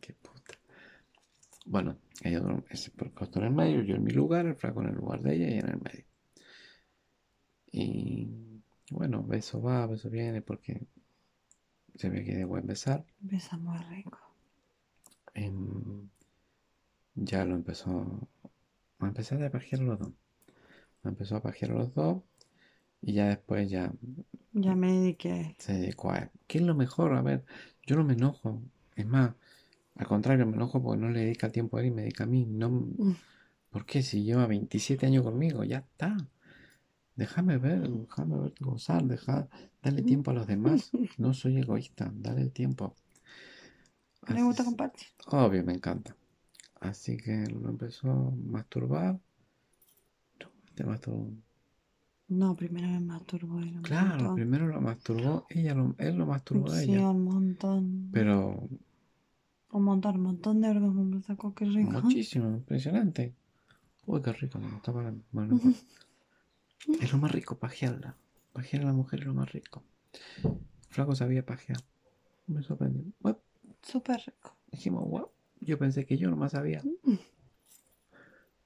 Qué 0.00 0.14
puta. 0.14 0.54
Bueno, 1.66 1.98
ella 2.22 2.40
duerme, 2.40 2.62
se 2.72 2.92
acostó 2.98 3.40
en 3.40 3.46
el 3.46 3.52
medio, 3.52 3.82
yo 3.82 3.96
en 3.96 4.04
mi 4.04 4.12
lugar, 4.12 4.46
el 4.46 4.56
flaco 4.56 4.80
en 4.82 4.88
el 4.88 4.94
lugar 4.94 5.20
de 5.20 5.34
ella 5.34 5.48
y 5.48 5.58
en 5.58 5.68
el 5.68 5.80
medio. 5.80 6.04
Y 7.72 8.62
bueno, 8.90 9.22
beso 9.22 9.60
va, 9.60 9.86
beso 9.86 10.08
viene, 10.08 10.40
porque 10.40 10.86
se 11.96 12.08
ve 12.08 12.24
que 12.24 12.34
de 12.34 12.44
buen 12.44 12.66
besar. 12.66 13.04
Besa 13.20 13.56
muy 13.56 13.78
rico. 13.78 14.18
Em, 15.34 16.08
ya 17.14 17.44
lo 17.44 17.54
empezó. 17.54 18.28
Me 18.98 19.08
empecé 19.08 19.34
a 19.44 19.50
pajear 19.50 19.82
los 19.82 19.98
dos. 19.98 20.12
Empezó 21.04 21.36
a 21.36 21.42
pajear 21.42 21.72
los 21.72 21.94
dos. 21.94 22.22
Y 23.02 23.14
ya 23.14 23.28
después 23.28 23.70
ya 23.70 23.92
Ya 24.52 24.74
me 24.74 24.92
dediqué. 24.92 25.56
se 25.58 25.74
dedicó 25.74 26.12
a 26.12 26.18
él. 26.18 26.30
¿Qué 26.46 26.58
es 26.58 26.64
lo 26.64 26.74
mejor? 26.74 27.14
A 27.14 27.22
ver, 27.22 27.44
yo 27.86 27.96
no 27.96 28.04
me 28.04 28.14
enojo. 28.14 28.62
Es 28.96 29.06
más, 29.06 29.32
al 29.96 30.06
contrario, 30.06 30.46
me 30.46 30.56
enojo 30.56 30.82
porque 30.82 31.00
no 31.00 31.10
le 31.10 31.20
dedica 31.20 31.50
tiempo 31.50 31.76
a 31.76 31.80
él 31.80 31.88
y 31.88 31.90
me 31.92 32.02
dedica 32.02 32.24
a 32.24 32.26
mí. 32.26 32.46
No, 32.46 32.86
¿por 33.70 33.86
qué? 33.86 34.02
Si 34.02 34.24
lleva 34.24 34.46
27 34.46 35.06
años 35.06 35.24
conmigo, 35.24 35.64
ya 35.64 35.78
está. 35.78 36.16
Déjame 37.16 37.58
ver, 37.58 37.88
déjame 37.88 38.38
ver 38.38 38.54
gozar, 38.60 39.04
deja, 39.04 39.48
dale 39.82 40.02
tiempo 40.02 40.30
a 40.30 40.34
los 40.34 40.46
demás. 40.46 40.90
No 41.18 41.32
soy 41.34 41.58
egoísta, 41.58 42.10
dale 42.14 42.42
el 42.42 42.52
tiempo. 42.52 42.94
Me 44.28 44.42
gusta 44.42 44.64
compartir. 44.64 45.08
Obvio, 45.26 45.62
me 45.64 45.72
encanta. 45.74 46.16
Así 46.80 47.16
que 47.16 47.46
lo 47.46 47.68
empezó 47.70 48.10
a 48.10 48.30
masturbar. 48.30 49.18
Te 50.74 50.84
masturbó. 50.84 51.30
No, 52.28 52.56
primero 52.56 52.88
me 52.88 53.00
masturbo 53.00 53.60
y 53.60 53.70
lo 53.70 53.82
Claro, 53.82 54.16
montón. 54.16 54.34
primero 54.36 54.66
lo 54.68 54.80
masturbó, 54.80 55.46
ella 55.50 55.74
lo, 55.74 55.94
él 55.98 56.16
lo 56.16 56.26
masturbó 56.26 56.70
a 56.72 56.80
Sí, 56.80 56.90
ella. 56.92 57.10
un 57.10 57.24
montón. 57.24 58.08
Pero 58.12 58.68
Un 59.70 59.82
montón, 59.84 60.16
un 60.16 60.22
montón 60.22 60.60
de 60.60 60.68
orgasmos 60.68 61.06
me 61.06 61.20
sacó, 61.22 61.54
qué 61.54 61.64
rico. 61.64 61.90
muchísimo, 61.90 62.48
impresionante. 62.50 63.34
Uy, 64.06 64.20
qué 64.22 64.32
rico, 64.32 64.58
me 64.58 64.68
está 64.76 64.92
parando. 64.92 65.24
Bueno, 65.32 65.60
es 67.00 67.12
lo 67.12 67.18
más 67.18 67.32
rico, 67.32 67.58
pajearla. 67.58 68.16
Pajear 68.52 68.82
a 68.82 68.86
la 68.86 68.92
mujer 68.92 69.20
es 69.20 69.26
lo 69.26 69.34
más 69.34 69.50
rico. 69.52 69.82
Flaco 70.90 71.14
sabía 71.14 71.44
pajear. 71.44 71.80
Me 72.46 72.62
sorprendió. 72.62 73.04
Súper 73.82 74.20
rico. 74.26 74.56
dijimos, 74.70 75.04
wow. 75.08 75.28
Yo 75.60 75.78
pensé 75.78 76.04
que 76.06 76.16
yo 76.16 76.30
nomás 76.30 76.52
sabía. 76.52 76.82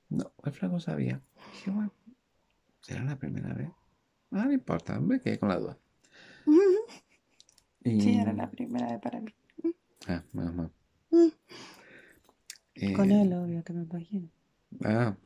No, 0.08 0.32
el 0.44 0.52
flaco 0.52 0.80
sabía. 0.80 1.20
Dije, 1.52 1.70
bueno, 1.70 1.92
¿será 2.80 3.04
la 3.04 3.16
primera 3.18 3.52
vez? 3.54 3.70
Ah, 4.30 4.44
no 4.46 4.52
importa, 4.52 4.98
me 5.00 5.20
quedé 5.20 5.38
con 5.38 5.48
la 5.48 5.58
duda. 5.58 5.78
Y- 7.84 8.00
Sí, 8.00 8.16
era 8.16 8.32
la 8.32 8.50
primera 8.50 8.90
vez 8.90 9.00
para 9.00 9.20
mí. 9.20 9.32
Ah, 10.06 10.22
menos 10.32 10.54
mal. 10.54 10.70
Eh, 12.74 12.92
Con 12.94 13.10
él, 13.10 13.32
obvio, 13.32 13.62
que 13.64 13.72
me 13.72 13.82
imagino. 13.82 14.28
Ah. 14.84 15.16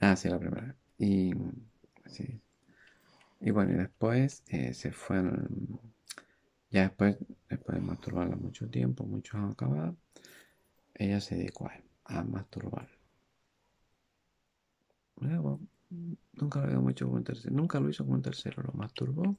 Ah, 0.00 0.16
sí, 0.16 0.28
la 0.28 0.38
primera 0.38 0.66
vez. 0.66 0.76
Y, 0.98 1.34
sí. 2.06 2.40
Y 3.40 3.50
bueno, 3.50 3.72
y 3.72 3.76
después 3.76 4.42
eh, 4.48 4.74
se 4.74 4.92
fue 4.92 5.18
al- 5.18 5.48
Ya 6.70 6.82
después, 6.82 7.16
después 7.48 7.78
de 7.78 7.84
masturbarla 7.84 8.36
mucho 8.36 8.68
tiempo, 8.68 9.04
mucho 9.04 9.38
a 9.38 9.50
acabar, 9.50 9.94
ella 10.94 11.20
se 11.20 11.36
dedicó 11.36 11.66
a, 11.66 12.18
a 12.18 12.24
masturbar. 12.24 12.88
Nunca 16.32 16.60
lo 16.60 16.78
había 16.78 16.90
hecho 16.90 17.06
con 17.06 17.16
un 17.16 17.24
tercero, 17.24 17.54
nunca 17.54 17.80
lo 17.80 17.88
hizo 17.88 18.04
con 18.04 18.16
un 18.16 18.22
tercero, 18.22 18.62
lo 18.62 18.72
masturbó, 18.72 19.36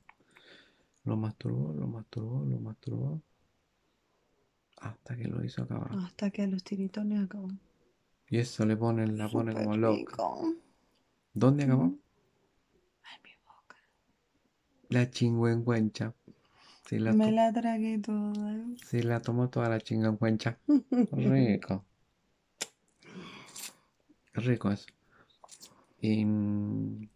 lo 1.04 1.18
masturbó, 1.18 1.74
lo 1.74 1.88
masturbó, 1.88 2.46
lo 2.46 2.60
masturbó, 2.60 3.22
hasta 4.78 5.16
que 5.16 5.26
lo 5.26 5.44
hizo 5.44 5.64
acabar. 5.64 5.90
Hasta 6.00 6.30
que 6.30 6.48
los 6.48 6.64
tiritones 6.64 7.24
acabó. 7.24 7.50
Y 8.30 8.40
eso 8.40 8.66
le 8.66 8.76
pone, 8.76 9.08
la 9.08 9.30
pone 9.30 9.54
como 9.54 9.78
loca. 9.78 9.98
rico. 9.98 10.54
¿Dónde 11.34 11.64
acabó? 11.64 11.98
Ay, 13.04 13.18
mi 13.24 13.32
boca. 13.46 13.78
La 14.90 15.10
chingüengüencha. 15.10 16.14
La, 16.92 17.14
Me 17.14 17.32
la 17.32 17.52
tragué 17.54 17.98
toda. 18.00 18.56
se 18.76 19.04
la 19.04 19.22
tomó 19.22 19.50
toda 19.50 19.70
la 19.70 19.80
chingüengüencha. 19.82 20.58
Rico. 21.12 21.86
Rico 24.36 24.72
eso. 24.72 24.88
Y 26.02 26.26
mm, 26.26 27.10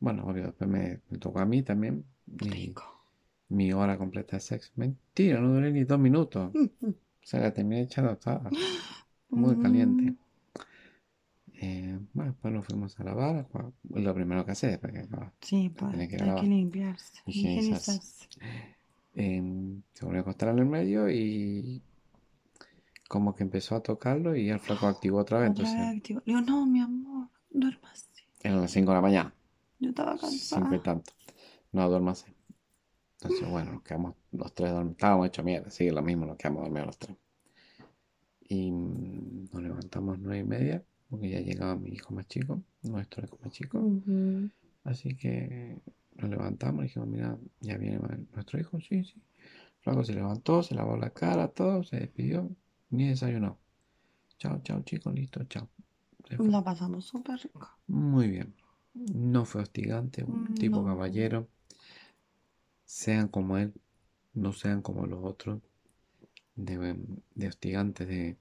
bueno, 0.00 0.24
obvio, 0.26 0.44
después 0.44 0.68
me, 0.70 1.00
me 1.08 1.18
tocó 1.18 1.40
a 1.40 1.46
mí 1.46 1.62
también. 1.62 2.04
Mi, 2.26 2.50
Rico. 2.50 2.84
mi 3.48 3.72
hora 3.72 3.98
completa 3.98 4.36
de 4.36 4.40
sexo. 4.40 4.72
Mentira, 4.76 5.40
no 5.40 5.54
duré 5.54 5.72
ni 5.72 5.84
dos 5.84 5.98
minutos. 5.98 6.52
O 7.26 7.28
sea, 7.28 7.40
la 7.40 7.52
terminé 7.52 7.82
echando 7.82 8.16
toda. 8.18 8.50
Muy 9.30 9.56
caliente. 9.58 10.14
Eh, 11.58 11.98
bueno, 12.12 12.32
después 12.32 12.52
nos 12.52 12.66
fuimos 12.66 13.00
a 13.00 13.04
lavar. 13.04 13.48
Lo 13.90 14.14
primero 14.14 14.44
que 14.44 14.52
hacer 14.52 14.70
después 14.72 14.92
que 14.92 14.98
acabar. 15.00 15.32
Sí, 15.40 15.70
pues 15.70 15.90
Tiene 15.90 16.08
que 16.08 16.22
hay 16.22 16.34
que 16.40 16.46
limpiarse. 16.46 17.20
Higienizarse. 17.26 18.28
Em, 19.14 19.82
se 19.94 20.04
volvió 20.04 20.20
a 20.20 20.22
acostar 20.22 20.50
en 20.50 20.58
el 20.58 20.66
medio 20.66 21.08
y 21.10 21.82
como 23.08 23.34
que 23.34 23.44
empezó 23.44 23.76
a 23.76 23.82
tocarlo 23.82 24.36
y 24.36 24.50
el 24.50 24.60
flaco 24.60 24.86
activó 24.86 25.18
otra 25.18 25.38
vez. 25.38 25.50
Otra 25.50 25.62
vez 25.64 25.72
Entonces, 25.72 25.96
activo. 25.96 26.22
Le 26.26 26.34
digo, 26.34 26.40
no, 26.46 26.66
mi 26.66 26.80
amor, 26.80 27.28
duérmase. 27.50 28.06
eran 28.42 28.60
las 28.60 28.70
5 28.72 28.90
de 28.90 28.94
la 28.94 29.00
mañana, 29.00 29.34
Yo 29.78 29.88
estaba 29.90 30.18
5 30.18 30.26
y 30.34 30.38
cansada. 30.38 30.82
tanto. 30.82 31.12
No, 31.72 31.88
duérmase. 31.88 32.34
Entonces, 33.22 33.48
bueno, 33.48 33.72
nos 33.72 33.82
quedamos 33.82 34.14
los 34.32 34.54
tres 34.54 34.70
dormidos. 34.72 34.96
Estábamos 34.96 35.26
hechos 35.28 35.44
mierda, 35.44 35.70
sigue 35.70 35.92
lo 35.92 36.02
mismo, 36.02 36.26
nos 36.26 36.36
quedamos 36.36 36.62
dormidos 36.64 36.86
los 36.88 36.98
tres. 36.98 37.16
Y 38.48 38.70
mm, 38.70 39.48
nos 39.52 39.62
levantamos 39.62 40.18
nueve 40.18 40.38
y 40.40 40.44
media 40.44 40.84
porque 41.08 41.30
ya 41.30 41.40
llegaba 41.40 41.76
mi 41.76 41.90
hijo 41.90 42.14
más 42.14 42.26
chico, 42.26 42.62
nuestro 42.82 43.24
hijo 43.24 43.38
más 43.42 43.52
chico. 43.52 43.80
Así 44.84 45.16
que 45.16 45.78
nos 46.16 46.30
levantamos 46.30 46.84
y 46.84 46.88
dijimos, 46.88 47.08
mira, 47.08 47.38
ya 47.60 47.76
viene 47.76 47.98
nuestro 48.34 48.58
hijo, 48.60 48.80
sí, 48.80 49.04
sí. 49.04 49.22
Flaco 49.80 50.04
se 50.04 50.14
levantó, 50.14 50.62
se 50.62 50.74
lavó 50.74 50.96
la 50.96 51.10
cara, 51.10 51.48
todo, 51.48 51.82
se 51.84 51.98
despidió, 52.00 52.50
ni 52.90 53.08
desayunó. 53.08 53.58
Chao, 54.38 54.60
chao 54.62 54.82
chicos, 54.82 55.14
listo, 55.14 55.44
chao. 55.44 55.68
La 56.38 56.62
pasamos 56.62 57.04
súper 57.04 57.38
rico. 57.40 57.68
Muy 57.86 58.28
bien. 58.28 58.54
No 58.94 59.44
fue 59.44 59.62
hostigante, 59.62 60.24
un 60.24 60.54
tipo 60.54 60.82
No. 60.82 60.86
caballero. 60.86 61.48
Sean 62.84 63.28
como 63.28 63.58
él, 63.58 63.74
no 64.34 64.52
sean 64.52 64.82
como 64.82 65.06
los 65.06 65.24
otros. 65.24 65.60
De, 66.56 66.96
de 67.34 67.48
hostigantes, 67.48 68.08
de, 68.08 68.38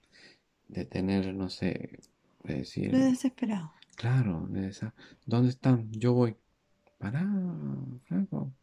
de 0.70 0.86
tener, 0.86 1.34
no 1.34 1.50
sé, 1.50 2.00
de 2.48 2.56
decir, 2.60 2.92
Lo 2.92 2.98
desesperado. 3.00 3.72
claro, 3.96 4.48
de 4.50 4.68
esa, 4.70 4.94
¿dónde 5.26 5.50
están? 5.50 5.92
Yo 5.92 6.14
voy. 6.14 6.36
Pará, 7.00 7.26
flaco. 8.06 8.54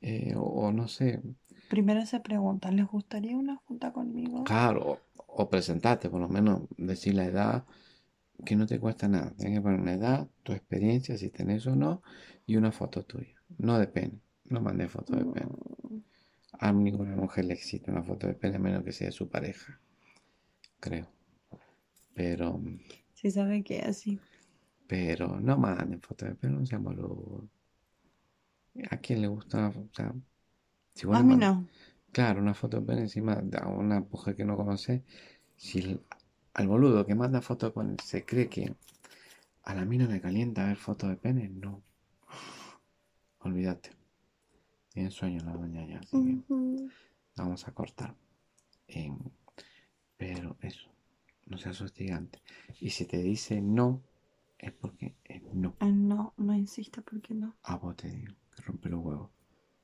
Eh, 0.00 0.34
o, 0.36 0.42
o 0.42 0.72
no 0.72 0.88
sé, 0.88 1.20
Primero 1.68 2.04
se 2.04 2.20
pregunta, 2.20 2.70
¿les 2.72 2.86
gustaría 2.86 3.36
una 3.36 3.56
junta 3.56 3.92
conmigo? 3.92 4.44
claro, 4.44 4.80
o, 4.92 4.98
o 5.42 5.48
presentarte, 5.50 6.10
por 6.10 6.20
lo 6.20 6.28
menos 6.28 6.62
decir 6.76 7.14
la 7.14 7.26
edad, 7.26 7.64
que 8.46 8.56
no 8.56 8.66
te 8.66 8.80
cuesta 8.80 9.08
nada. 9.08 9.32
Tienes 9.38 9.58
que 9.58 9.62
poner 9.62 9.80
una 9.80 9.94
edad, 9.94 10.28
tu 10.44 10.52
experiencia, 10.52 11.18
si 11.18 11.30
tenés 11.30 11.66
o 11.66 11.76
no, 11.76 12.02
y 12.46 12.56
una 12.56 12.72
foto 12.72 13.04
tuya. 13.04 13.36
No 13.58 13.78
de 13.78 13.88
pene. 13.88 14.20
No 14.46 14.60
mandé 14.60 14.88
foto 14.88 15.16
de 15.16 15.26
pene. 15.26 15.50
Mm, 15.90 15.98
A 16.60 16.72
ninguna 16.72 17.16
mujer 17.16 17.46
le 17.46 17.54
existe 17.54 17.90
una 17.90 18.02
foto 18.02 18.26
de 18.26 18.34
pene 18.34 18.56
a 18.56 18.58
menos 18.58 18.84
que 18.84 18.92
sea 18.92 19.10
su 19.10 19.30
pareja. 19.30 19.80
Creo. 20.80 21.08
Pero, 22.18 22.60
Sí 23.14 23.30
sabe 23.30 23.62
que 23.62 23.78
así. 23.82 24.18
pero 24.88 25.38
no 25.38 25.56
manden 25.56 26.00
foto 26.00 26.24
de 26.26 26.34
pene, 26.34 26.54
no 26.58 26.66
sean 26.66 26.82
boludos. 26.82 27.44
¿A 28.90 28.96
quién 28.96 29.22
le 29.22 29.28
gusta? 29.28 29.68
O 29.68 29.88
sea, 29.94 30.12
si 30.94 31.06
vos 31.06 31.16
A 31.16 31.22
mí 31.22 31.36
no. 31.36 31.64
Claro, 32.10 32.40
una 32.40 32.54
foto 32.54 32.80
de 32.80 32.86
pene 32.86 33.02
encima 33.02 33.34
a 33.62 33.68
una 33.68 34.00
mujer 34.00 34.34
que 34.34 34.44
no 34.44 34.56
conoce. 34.56 35.04
Si 35.56 35.78
el- 35.78 36.00
al 36.54 36.66
boludo 36.66 37.06
que 37.06 37.14
manda 37.14 37.40
fotos 37.40 37.70
de 37.70 37.80
pene 37.80 37.96
se 38.02 38.24
cree 38.24 38.48
que 38.48 38.74
a 39.62 39.74
la 39.76 39.84
mina 39.84 40.06
le 40.08 40.20
calienta 40.20 40.66
ver 40.66 40.76
fotos 40.76 41.10
de 41.10 41.16
pene, 41.16 41.48
no. 41.48 41.82
Olvídate. 43.46 43.90
Tiene 44.92 45.10
sueño 45.12 45.40
la 45.44 45.52
doña 45.52 45.86
ya, 45.86 46.00
así 46.00 46.10
que 46.10 46.38
vamos 47.36 47.68
a 47.68 47.72
cortar. 47.72 48.14
Pero 50.16 50.56
eso, 50.60 50.88
no 51.48 51.58
seas 51.58 51.80
hostigante. 51.80 52.40
Y 52.80 52.90
si 52.90 53.04
te 53.06 53.18
dice 53.18 53.60
no, 53.60 54.02
es 54.58 54.72
porque 54.72 55.16
es 55.24 55.42
no. 55.54 55.74
Ah, 55.80 55.86
no, 55.90 56.34
no 56.36 56.54
insista 56.54 57.02
porque 57.02 57.34
no. 57.34 57.54
A 57.64 57.76
vos 57.76 57.96
te 57.96 58.08
digo, 58.10 58.34
que 58.54 58.62
rompe 58.62 58.88
los 58.88 59.04
huevos. 59.04 59.30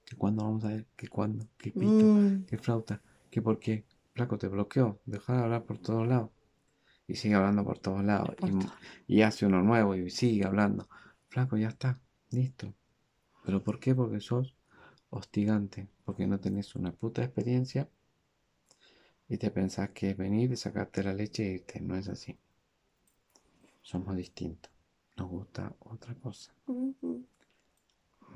Que 0.05 0.17
cuándo 0.17 0.45
vamos 0.45 0.65
a 0.65 0.69
ver, 0.69 0.87
que 0.97 1.09
cuándo, 1.09 1.47
que 1.57 1.71
pito. 1.71 2.05
Mm, 2.05 2.45
¿Qué 2.47 2.59
flauta? 2.59 3.03
¿Qué 3.31 3.41
por 3.43 3.59
qué? 3.59 3.85
Flaco, 4.15 4.39
te 4.39 4.49
bloqueó. 4.49 5.01
Deja 5.07 5.37
de 5.37 5.43
hablar 5.43 5.65
por 5.65 5.79
todos 5.79 6.07
lados. 6.07 6.31
Y 7.07 7.17
sigue 7.17 7.35
hablando 7.35 7.65
por 7.65 7.79
todos 7.79 8.05
lados. 8.05 8.31
por 8.37 8.49
Y, 8.51 8.53
todo. 8.53 8.73
y 9.07 9.23
hace 9.23 9.47
uno 9.47 9.63
nuevo 9.63 9.95
y 9.95 10.11
sigue 10.11 10.45
hablando. 10.45 10.89
Flaco, 11.29 11.57
ya 11.57 11.69
está. 11.69 12.01
Listo. 12.31 12.75
¿Pero 13.45 13.63
por 13.63 13.79
qué? 13.81 13.95
Porque 13.95 14.21
sos 14.21 14.55
hostigante. 15.11 15.89
Porque 16.05 16.27
no 16.27 16.39
tenés 16.41 16.75
una 16.75 16.93
puta 16.93 17.23
experiencia. 17.25 17.89
Y 19.29 19.37
te 19.37 19.51
pensás 19.51 19.91
que 19.91 20.09
es 20.13 20.17
venir 20.17 20.51
y 20.53 20.57
sacarte 20.57 21.03
la 21.03 21.13
leche 21.13 21.45
e 21.47 21.53
irte. 21.57 21.79
No 21.79 21.95
es 21.95 22.09
así. 22.09 22.39
Somos 23.83 24.17
distintos. 24.17 24.73
Nos 25.17 25.29
gusta 25.31 25.73
otra 25.79 26.13
cosa. 26.17 26.53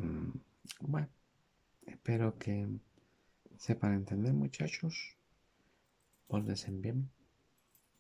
Mm, 0.01 0.31
Bueno, 0.81 1.09
espero 1.87 2.39
que 2.39 2.69
sepan 3.59 3.95
entender, 3.95 4.35
muchachos. 4.35 5.17
Pórtense 6.29 6.71
bien 6.71 7.11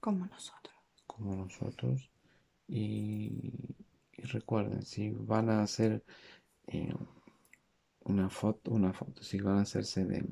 Como 0.01 0.27
nosotros. 0.27 0.74
como 1.07 1.35
nosotros. 1.35 2.09
Y, 2.68 3.53
y 4.12 4.22
recuerden, 4.22 4.83
si 4.85 5.11
van 5.11 5.51
a 5.51 5.62
hacer 5.62 6.05
eh, 6.68 6.94
una 8.05 8.29
foto, 8.29 8.72
una 8.72 8.92
foto, 8.92 9.22
si 9.22 9.38
van 9.40 9.59
a 9.59 9.62
hacerse 9.62 10.05
de, 10.05 10.24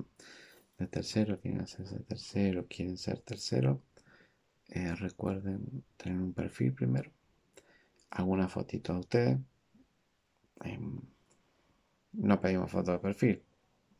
de 0.79 0.87
tercero, 0.89 1.41
quieren 1.41 1.61
hacerse 1.63 1.97
de 1.99 2.05
tercero, 2.05 2.67
quieren 2.69 2.97
ser 2.99 3.21
tercero, 3.21 3.83
eh, 4.69 4.95
recuerden 4.97 5.85
tener 5.97 6.21
un 6.21 6.35
perfil 6.35 6.75
primero, 6.75 7.11
alguna 8.11 8.49
fotito 8.49 8.93
a 8.93 8.99
ustedes. 8.99 9.39
Em, 10.65 11.01
no 12.29 12.37
pedimos 12.41 12.71
foto 12.73 12.91
de 12.93 12.99
perfil, 12.99 13.37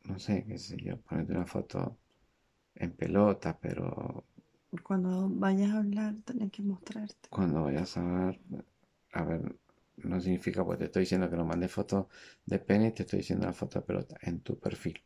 no 0.09 0.19
sé, 0.19 0.45
qué 0.47 0.57
sé 0.59 0.77
yo, 0.85 0.97
ponerte 1.01 1.33
una 1.33 1.45
foto 1.47 1.97
en 2.75 2.91
pelota, 2.93 3.57
pero 3.61 4.25
Cuando 4.81 5.29
vayas 5.29 5.71
a 5.71 5.79
hablar, 5.79 6.15
tenés 6.25 6.51
que 6.51 6.63
mostrarte. 6.63 7.29
cuando 7.29 7.63
vayas 7.63 7.95
a 7.97 8.03
ver, 8.03 8.39
a 9.13 9.23
ver, 9.23 9.55
no 9.97 10.19
significa 10.21 10.65
pues 10.65 10.79
te 10.79 10.85
estoy 10.85 11.01
diciendo 11.01 11.29
que 11.29 11.37
no 11.37 11.45
mandes 11.45 11.71
fotos 11.71 12.07
de 12.45 12.59
pene, 12.59 12.91
te 12.91 13.03
estoy 13.03 13.19
diciendo 13.19 13.45
la 13.45 13.53
foto 13.53 13.79
de 13.79 13.85
pelota 13.85 14.17
en 14.21 14.41
tu 14.41 14.59
perfil. 14.59 15.01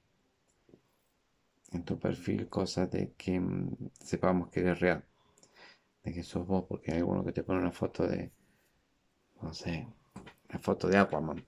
En 1.78 1.84
tu 1.84 1.96
perfil, 2.00 2.48
cosa 2.50 2.86
de 2.86 3.14
que 3.16 3.40
mm, 3.40 3.90
sepamos 4.00 4.50
que 4.50 4.60
eres 4.62 4.80
real, 4.80 5.04
de 6.04 6.14
que 6.14 6.24
sos 6.24 6.48
vos, 6.48 6.66
porque 6.70 6.92
hay 6.92 7.00
alguno 7.00 7.26
que 7.26 7.34
te 7.34 7.44
pone 7.44 7.60
una 7.62 7.72
foto 7.72 8.08
de, 8.08 8.32
no 9.42 9.54
sé, 9.54 9.88
una 10.50 10.60
foto 10.60 10.88
de 10.88 10.98
Aquaman. 10.98 11.44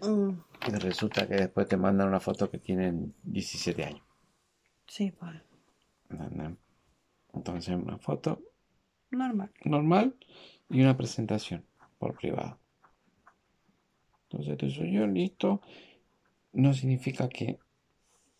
Mm, 0.00 0.44
Y 0.66 0.72
resulta 0.72 1.28
que 1.28 1.36
después 1.36 1.68
te 1.68 1.76
mandan 1.76 2.08
una 2.08 2.18
foto 2.18 2.50
que 2.50 2.58
tienen 2.58 3.14
17 3.22 3.84
años. 3.84 4.02
Sí, 4.86 5.10
pues. 5.10 5.42
Entonces, 7.34 7.76
una 7.76 7.98
foto 7.98 8.40
Normal. 9.12 9.50
normal 9.64 10.16
y 10.70 10.80
una 10.82 10.96
presentación 10.96 11.64
por 11.98 12.14
privado. 12.16 12.60
Entonces, 14.28 14.58
te 14.58 14.70
soy 14.70 14.92
yo, 14.92 15.06
listo. 15.06 15.62
No 16.52 16.74
significa 16.74 17.28
que 17.28 17.58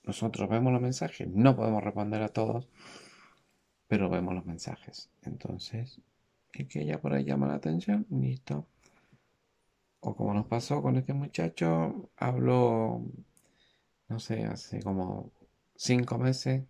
nosotros 0.05 0.49
vemos 0.49 0.73
los 0.73 0.83
mensajes, 0.83 1.29
no 1.29 1.57
podemos 1.57 1.83
responder 1.83 2.23
a 2.23 2.29
todos, 2.29 2.69
pero 3.89 4.11
vemos 4.11 4.35
los 4.35 4.47
mensajes. 4.47 5.11
Entonces, 5.23 6.01
el 6.53 6.69
que 6.69 6.83
ella 6.83 7.01
por 7.01 7.13
ahí 7.15 7.25
llama 7.25 7.49
la 7.49 7.55
atención, 7.55 8.07
listo. 8.11 8.67
O 10.01 10.15
como 10.15 10.35
nos 10.35 10.47
pasó 10.47 10.83
con 10.83 10.97
este 10.97 11.15
muchacho, 11.15 12.11
habló, 12.17 13.03
no 14.09 14.19
sé, 14.21 14.45
hace 14.45 14.83
como 14.83 15.31
cinco 15.77 16.19
meses. 16.19 16.65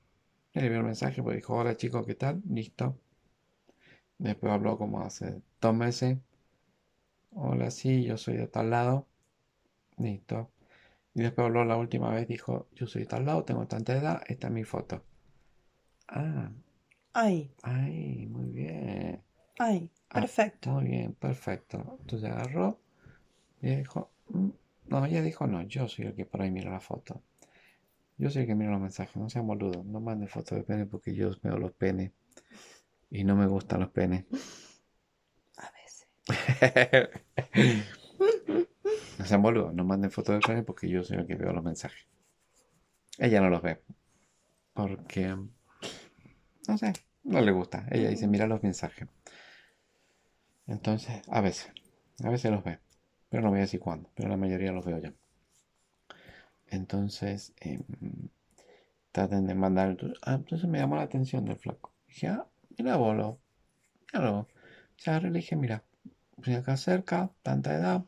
Le 0.54 0.68
vio 0.68 0.78
el 0.78 0.84
mensaje, 0.84 1.22
pues 1.22 1.36
dijo, 1.36 1.54
hola 1.56 1.76
chicos, 1.76 2.06
¿qué 2.06 2.14
tal? 2.14 2.42
Listo. 2.48 2.96
Después 4.18 4.52
habló 4.52 4.78
como 4.78 5.02
hace 5.02 5.42
dos 5.60 5.74
meses. 5.74 6.18
Hola, 7.32 7.70
sí, 7.70 8.04
yo 8.04 8.16
soy 8.16 8.36
de 8.36 8.46
tal 8.48 8.70
lado. 8.70 9.06
Listo. 9.98 10.50
Y 11.14 11.22
después 11.22 11.46
habló 11.46 11.64
la 11.64 11.76
última 11.78 12.10
vez, 12.10 12.28
dijo, 12.28 12.68
yo 12.74 12.86
soy 12.86 13.06
tal 13.06 13.24
lado, 13.24 13.44
tengo 13.44 13.66
tanta 13.66 13.96
edad, 13.96 14.22
esta 14.28 14.48
es 14.48 14.52
mi 14.52 14.64
foto. 14.64 15.02
Ah, 16.08 16.50
Ahí, 17.14 17.50
ay, 17.62 18.26
muy 18.30 18.50
bien. 18.50 19.22
ahí. 19.58 19.90
Ah, 20.10 20.20
Perfecto. 20.20 20.70
Muy 20.70 20.84
bien, 20.84 21.14
perfecto. 21.14 21.98
Entonces 22.00 22.30
agarró 22.30 22.80
y 23.62 23.74
dijo, 23.76 24.10
"Mm, 24.30 24.50
no, 24.88 25.06
ella 25.06 25.22
dijo, 25.22 25.46
no, 25.46 25.62
yo 25.62 25.88
soy 25.88 26.06
el 26.06 26.14
que 26.14 26.26
por 26.26 26.42
ahí 26.42 26.50
mira 26.50 26.70
la 26.70 26.80
foto. 26.80 27.22
Yo 28.18 28.30
soy 28.30 28.42
el 28.42 28.48
que 28.48 28.54
mira 28.56 28.72
los 28.72 28.80
mensajes, 28.80 29.16
no 29.16 29.30
sean 29.30 29.46
boludos, 29.46 29.84
no 29.86 30.00
manden 30.00 30.28
fotos 30.28 30.58
de 30.58 30.64
pene 30.64 30.86
porque 30.86 31.14
yo 31.14 31.30
veo 31.42 31.58
los 31.58 31.72
penes 31.72 32.12
y 33.10 33.24
no 33.24 33.36
me 33.36 33.46
gustan 33.46 33.80
los 33.80 33.90
penes. 33.90 34.24
A 35.58 35.68
veces. 35.72 36.06
No 39.24 39.28
sean 39.28 39.40
boludos, 39.40 39.72
no 39.72 39.84
manden 39.84 40.10
fotos 40.10 40.34
de 40.34 40.46
pene 40.46 40.62
porque 40.64 40.86
yo 40.86 41.02
soy 41.02 41.16
el 41.16 41.26
que 41.26 41.34
veo 41.34 41.50
los 41.50 41.64
mensajes. 41.64 42.06
Ella 43.16 43.40
no 43.40 43.48
los 43.48 43.62
ve. 43.62 43.80
Porque, 44.74 45.34
no 46.68 46.76
sé, 46.76 46.92
no 47.22 47.40
le 47.40 47.50
gusta. 47.50 47.86
Ella 47.90 48.10
dice, 48.10 48.28
mira 48.28 48.46
los 48.46 48.62
mensajes. 48.62 49.08
Entonces, 50.66 51.22
a 51.30 51.40
veces, 51.40 51.72
a 52.22 52.28
veces 52.28 52.50
los 52.50 52.62
ve. 52.62 52.80
Pero 53.30 53.42
no 53.42 53.48
voy 53.48 53.60
a 53.60 53.62
decir 53.62 53.80
cuándo, 53.80 54.10
pero 54.14 54.28
la 54.28 54.36
mayoría 54.36 54.72
los 54.72 54.84
veo 54.84 54.98
ya. 54.98 55.14
Entonces, 56.66 57.54
em, 57.60 57.82
traten 59.10 59.46
de 59.46 59.54
mandar. 59.54 59.96
Ah, 60.20 60.34
entonces 60.34 60.68
me 60.68 60.80
llamó 60.80 60.96
la 60.96 61.04
atención 61.04 61.46
del 61.46 61.56
flaco. 61.56 61.94
Dije, 62.08 62.26
ah, 62.26 62.46
mira 62.76 62.96
bolo. 62.96 63.40
Claro. 64.04 64.48
Se 64.96 65.08
agarré 65.08 65.28
y 65.28 65.32
le 65.32 65.38
dije, 65.38 65.56
mira, 65.56 65.82
acá 66.58 66.76
cerca, 66.76 67.30
tanta 67.42 67.74
edad, 67.74 68.04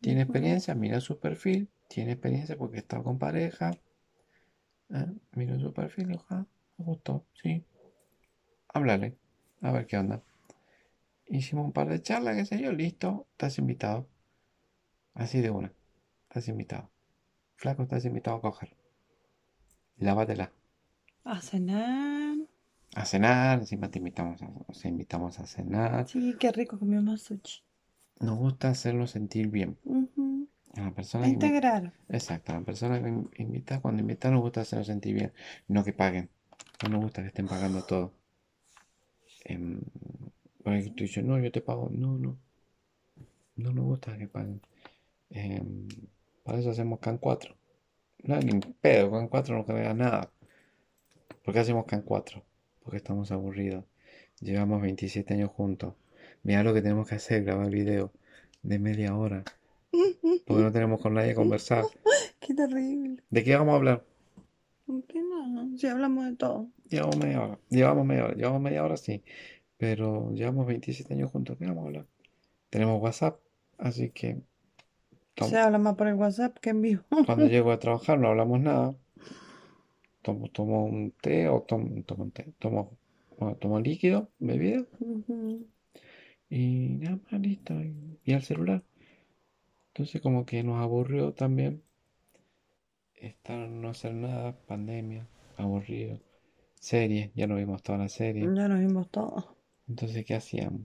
tiene 0.00 0.22
experiencia, 0.22 0.74
mira 0.74 1.00
su 1.00 1.18
perfil, 1.18 1.68
tiene 1.88 2.12
experiencia 2.12 2.56
porque 2.56 2.78
está 2.78 3.02
con 3.02 3.18
pareja. 3.18 3.72
Ah, 4.90 5.06
Mira 5.32 5.58
su 5.60 5.72
perfil, 5.72 6.18
ah, 6.30 6.44
me 6.78 6.84
gustó, 6.84 7.24
sí. 7.40 7.64
Háblale, 8.68 9.16
a 9.60 9.72
ver 9.72 9.86
qué 9.86 9.98
onda. 9.98 10.22
hicimos 11.28 11.66
un 11.66 11.72
par 11.72 11.88
de 11.88 12.02
charlas, 12.02 12.36
qué 12.36 12.44
sé 12.46 12.58
yo, 12.60 12.72
listo, 12.72 13.26
estás 13.32 13.58
invitado. 13.58 14.08
Así 15.14 15.40
de 15.40 15.50
una, 15.50 15.72
estás 16.28 16.46
invitado. 16.48 16.90
Flaco, 17.56 17.82
estás 17.82 18.04
invitado 18.04 18.36
a 18.36 18.40
coger. 18.42 18.76
Lávatela. 19.98 20.52
A 21.24 21.40
cenar. 21.42 22.36
A 22.94 23.04
cenar, 23.04 23.58
encima 23.60 23.90
te 23.90 23.98
invitamos 23.98 24.40
a, 24.42 24.88
invitamos 24.88 25.38
a 25.40 25.46
cenar. 25.46 26.08
Sí, 26.08 26.36
qué 26.40 26.52
rico 26.52 26.78
comimos 26.78 27.22
sushi. 27.22 27.62
Nos 28.20 28.38
gusta 28.38 28.68
hacerlo 28.70 29.06
sentir 29.06 29.48
bien. 29.48 29.76
Ujú. 29.84 30.48
A 30.76 30.80
la 30.82 30.90
persona 30.94 31.28
integrar. 31.28 31.92
Exacto, 32.08 32.52
a 32.52 32.56
la 32.56 32.64
persona 32.64 33.02
que 33.02 33.08
in- 33.08 33.30
invita, 33.38 33.80
cuando 33.80 34.00
invita 34.02 34.30
nos 34.30 34.40
gusta 34.40 34.60
hacerlo 34.62 34.84
sentir 34.84 35.14
bien, 35.14 35.32
no 35.68 35.84
que 35.84 35.92
paguen. 35.92 36.28
No 36.82 36.90
nos 36.90 37.02
gusta 37.02 37.22
que 37.22 37.28
estén 37.28 37.46
pagando 37.46 37.82
todo. 37.84 38.12
Em, 39.44 39.80
porque 40.62 40.90
tú 40.90 41.04
dices, 41.04 41.24
no, 41.24 41.38
yo 41.38 41.50
te 41.52 41.60
pago. 41.60 41.88
No, 41.90 42.18
no. 42.18 42.36
No 43.56 43.72
nos 43.72 43.84
gusta 43.84 44.16
que 44.18 44.28
paguen. 44.28 44.60
Em, 45.30 45.88
para 46.42 46.58
eso 46.58 46.70
hacemos 46.70 46.98
CAN 47.00 47.18
4. 47.18 47.56
No, 48.24 48.38
ni 48.40 48.60
pedo, 48.80 49.10
CAN 49.12 49.28
4 49.28 49.56
no 49.56 49.64
carga 49.64 49.94
nada. 49.94 50.30
¿Por 51.44 51.54
qué 51.54 51.60
hacemos 51.60 51.84
CAN 51.86 52.02
4? 52.02 52.44
Porque 52.82 52.96
estamos 52.98 53.30
aburridos. 53.30 53.84
Llevamos 54.40 54.82
27 54.82 55.34
años 55.34 55.50
juntos. 55.50 55.94
Mira 56.46 56.62
lo 56.62 56.72
que 56.72 56.80
tenemos 56.80 57.08
que 57.08 57.16
hacer, 57.16 57.42
grabar 57.42 57.68
video 57.70 58.12
de 58.62 58.78
media 58.78 59.16
hora. 59.16 59.42
Porque 60.46 60.62
no 60.62 60.70
tenemos 60.70 61.00
con 61.02 61.14
nadie 61.14 61.32
a 61.32 61.34
conversar. 61.34 61.84
Qué 62.40 62.54
terrible. 62.54 63.20
¿De 63.30 63.42
qué 63.42 63.56
vamos 63.56 63.72
a 63.72 63.76
hablar? 63.78 64.04
¿Qué 65.08 65.20
no? 65.20 65.76
Si 65.76 65.88
hablamos 65.88 66.24
de 66.26 66.36
todo. 66.36 66.68
Llevamos 66.88 67.16
media 67.16 67.42
hora. 67.42 67.58
Llevamos 67.68 68.06
media 68.06 68.24
hora. 68.26 68.34
Llevamos 68.36 68.60
media 68.62 68.84
hora, 68.84 68.96
sí. 68.96 69.24
Pero 69.76 70.30
llevamos 70.34 70.68
27 70.68 71.14
años 71.14 71.32
juntos. 71.32 71.56
¿Qué 71.58 71.66
vamos 71.66 71.82
a 71.82 71.86
hablar? 71.88 72.06
Tenemos 72.70 73.02
WhatsApp. 73.02 73.40
Así 73.78 74.10
que 74.10 74.38
tom- 75.34 75.48
Se 75.50 75.58
habla 75.58 75.78
más 75.78 75.96
por 75.96 76.06
el 76.06 76.14
WhatsApp 76.14 76.56
que 76.60 76.70
en 76.70 76.80
vivo. 76.82 77.02
cuando 77.26 77.46
llego 77.48 77.72
a 77.72 77.80
trabajar 77.80 78.20
no 78.20 78.28
hablamos 78.28 78.60
nada. 78.60 78.94
Tomo, 80.22 80.48
tomo 80.50 80.84
un 80.84 81.10
té 81.20 81.48
o 81.48 81.62
tomo, 81.62 82.04
tomo 82.04 82.22
un 82.24 82.30
té. 82.30 82.52
Tomo, 82.60 82.96
bueno, 83.36 83.56
tomo 83.56 83.80
líquido, 83.80 84.30
bebida. 84.38 84.84
Y 86.48 86.96
nada 87.00 87.18
más, 87.30 87.40
listo. 87.40 87.74
Y, 87.74 88.18
y 88.24 88.32
al 88.32 88.42
celular. 88.42 88.82
Entonces 89.88 90.20
como 90.20 90.44
que 90.44 90.62
nos 90.62 90.82
aburrió 90.82 91.32
también 91.32 91.82
estar 93.14 93.68
no 93.68 93.88
hacer 93.88 94.14
nada, 94.14 94.56
pandemia, 94.66 95.26
aburrido. 95.56 96.20
Series, 96.74 97.30
ya 97.34 97.46
no 97.46 97.56
vimos 97.56 97.82
toda 97.82 97.98
la 97.98 98.08
serie. 98.08 98.42
Ya 98.42 98.68
nos 98.68 98.78
vimos 98.78 99.10
todos. 99.10 99.48
Entonces, 99.88 100.24
¿qué 100.24 100.34
hacíamos? 100.34 100.82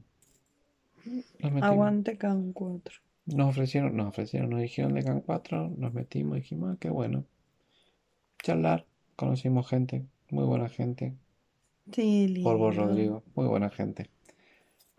Nos 1.06 1.52
metimos. 1.52 1.64
Aguante 1.64 2.18
can 2.18 2.54
4. 2.54 2.96
Nos 3.26 3.50
ofrecieron, 3.50 3.96
nos 3.96 4.08
ofrecieron, 4.08 4.50
nos 4.50 4.62
dijeron 4.62 4.94
de 4.94 5.04
Can 5.04 5.22
4, 5.22 5.74
nos 5.78 5.94
metimos 5.94 6.38
y 6.38 6.42
dijimos, 6.42 6.74
ah, 6.74 6.78
qué 6.80 6.90
bueno. 6.90 7.26
Charlar, 8.42 8.86
conocimos 9.16 9.68
gente, 9.68 10.06
muy 10.30 10.46
buena 10.46 10.70
gente. 10.70 11.16
Sí, 11.92 12.42
Polvo 12.44 12.72
lindo. 12.72 12.86
Rodrigo, 12.86 13.24
muy 13.36 13.48
buena 13.48 13.70
gente. 13.70 14.10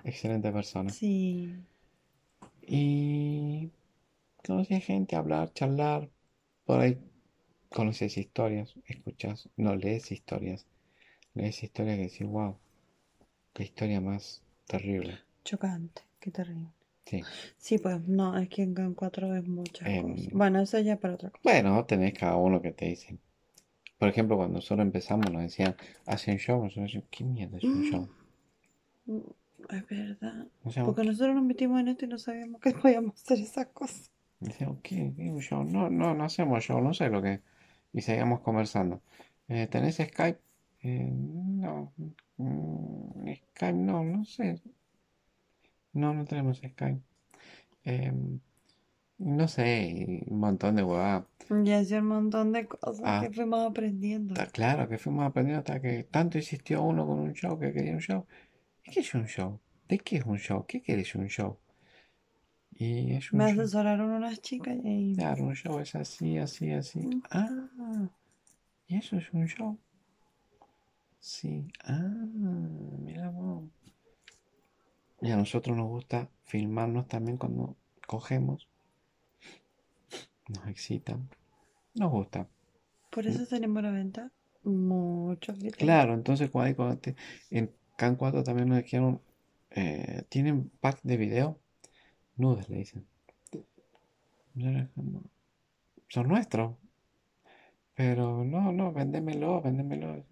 Excelente 0.05 0.51
persona. 0.53 0.91
Sí. 0.91 1.55
Y 2.62 3.71
conocí 4.45 4.81
gente, 4.81 5.17
hablar, 5.17 5.53
charlar. 5.53 6.11
Por 6.65 6.81
ahí 6.81 6.99
conoces 7.71 8.17
historias, 8.17 8.75
escuchas, 8.87 9.49
no 9.57 9.75
lees 9.75 10.12
historias. 10.12 10.67
Lees 11.35 11.62
historias 11.62 11.97
que 11.97 12.03
decís, 12.03 12.27
wow, 12.27 12.59
qué 13.55 13.65
historia 13.65 14.01
más 14.01 14.43
terrible. 14.67 15.19
Chocante. 15.45 16.03
Qué 16.21 16.31
terrible. 16.31 16.69
Sí. 17.07 17.23
Sí, 17.57 17.79
pues 17.79 18.07
no, 18.07 18.38
es 18.38 18.49
que 18.49 18.62
en 18.62 18.95
4 18.95 19.35
es 19.35 19.47
muchas 19.47 19.88
cosas. 20.03 20.33
Bueno, 20.33 20.61
eso 20.61 20.79
ya 20.79 20.97
para 20.99 21.15
otra 21.15 21.31
cosa. 21.31 21.43
Bueno, 21.43 21.85
tenés 21.85 22.15
cada 22.15 22.37
uno 22.37 22.62
que 22.62 22.73
te 22.73 22.87
dicen. 22.87 23.19
Por 23.99 24.09
ejemplo, 24.09 24.37
cuando 24.37 24.57
nosotros 24.57 24.85
empezamos 24.85 25.31
nos 25.33 25.43
decían, 25.43 25.77
hacen 26.07 26.38
show, 26.38 26.62
nosotros 26.62 26.87
decíamos, 26.87 27.09
¿qué 27.11 27.25
mierda 27.25 27.59
es 27.59 27.65
un 27.65 27.83
show? 27.85 28.09
Mm, 29.07 29.19
Es 29.70 29.87
verdad. 29.88 30.46
Porque 30.85 31.05
nosotros 31.05 31.35
nos 31.35 31.44
metimos 31.44 31.81
en 31.81 31.88
esto 31.88 32.05
y 32.05 32.09
no 32.09 32.18
sabíamos 32.18 32.61
que 32.61 32.72
podíamos 32.72 33.14
hacer 33.22 33.38
esas 33.38 33.66
cosas. 33.68 34.11
decíamos, 34.40 34.79
¿qué, 34.83 35.12
qué 35.16 35.31
un 35.31 35.40
show? 35.40 35.64
No, 35.64 35.88
no, 35.90 36.14
no 36.14 36.25
hacemos 36.25 36.62
show, 36.64 36.81
no 36.81 36.92
sé 36.94 37.09
lo 37.09 37.22
que 37.22 37.35
es. 37.35 37.40
Y 37.92 38.01
seguíamos 38.03 38.40
conversando. 38.40 39.03
Eh, 39.48 39.66
¿tenés 39.68 39.96
Skype? 39.96 40.38
Eh, 40.83 41.11
no. 41.12 41.92
Mm, 42.38 43.29
Skype, 43.55 43.72
no, 43.75 44.03
no 44.05 44.25
sé. 44.25 44.61
No, 45.92 46.14
no 46.14 46.25
tenemos 46.25 46.59
Skype. 46.59 47.01
Em, 47.85 48.40
no 49.18 49.46
sé, 49.48 50.25
un 50.27 50.40
montón 50.40 50.77
de 50.77 50.83
huevadas. 50.83 51.25
Y 51.64 51.70
hacía 51.70 51.98
un 52.01 52.07
montón 52.07 52.53
de 52.53 52.66
cosas 52.66 53.03
Ah. 53.05 53.20
que 53.22 53.31
fuimos 53.31 53.61
aprendiendo. 53.68 54.33
Está 54.35 54.46
claro 54.46 54.88
que 54.88 54.96
fuimos 54.98 55.25
aprendiendo 55.27 55.59
hasta 55.61 55.81
que 55.81 56.05
tanto 56.05 56.38
insistió 56.38 56.83
uno 56.83 57.07
con 57.07 57.20
un 57.20 57.33
show 57.35 57.59
que 57.59 57.72
quería 57.72 57.92
un 57.92 58.01
show. 58.01 58.25
¿Y 58.85 58.92
qué 58.92 59.01
es 59.01 59.12
un 59.14 59.27
show? 59.27 59.59
¿De 59.88 59.99
qué 59.99 60.18
es 60.18 60.25
un 60.25 60.38
show? 60.38 60.64
¿Qué 60.66 60.81
querés 60.83 61.14
un 61.16 61.27
show? 61.29 61.59
Y 62.75 63.12
es 63.14 63.33
un 63.33 63.38
Me 63.38 63.45
show. 63.47 63.62
asesoraron 63.62 64.11
unas 64.11 64.40
chicas 64.42 64.77
y 64.83 64.88
ahí. 64.88 65.14
Claro, 65.14 65.45
un 65.45 65.55
show 65.55 65.79
es 65.79 65.95
así, 65.95 66.37
así, 66.38 66.71
así. 66.73 66.99
Mm. 66.99 67.23
Ah, 67.31 67.49
¿y 68.87 68.97
eso 68.97 69.16
es 69.16 69.33
un 69.33 69.47
show? 69.49 69.79
Sí. 71.21 71.68
Ah, 71.85 72.27
mira 73.05 73.31
vos. 73.31 73.64
Y 75.23 75.31
a 75.31 75.37
nosotros 75.38 75.75
nos 75.75 75.88
gusta 75.88 76.29
filmarnos 76.42 77.09
también 77.09 77.38
cuando 77.38 77.77
cogemos. 78.07 78.68
Nos 80.49 80.66
excitan. 80.68 81.29
Nos 81.95 82.11
gusta. 82.12 82.49
Por 83.11 83.27
eso 83.27 83.47
tenemos 83.47 83.83
la 83.83 83.90
venta. 83.92 84.33
Muchos 84.64 85.57
clientes. 85.57 85.79
Claro, 85.79 86.14
entonces 86.14 86.51
cuando, 86.51 86.68
hay- 86.68 86.75
cuando 86.75 86.99
te- 86.99 87.16
en 87.51 87.73
Can 88.03 88.17
4 88.17 88.43
también 88.43 88.69
nos 88.69 88.79
dijeron, 88.83 89.21
eh, 89.71 90.25
¿tienen 90.29 90.73
pack 90.81 90.99
de 91.05 91.17
video? 91.17 91.61
Nudes, 92.35 92.69
le 92.69 92.79
dicen. 92.79 93.07
Son 96.09 96.27
nuestros. 96.27 96.75
Pero 97.95 98.43
no, 98.43 98.73
no, 98.73 98.93
véndemelo, 98.93 99.62
véndemelo. 99.62 100.25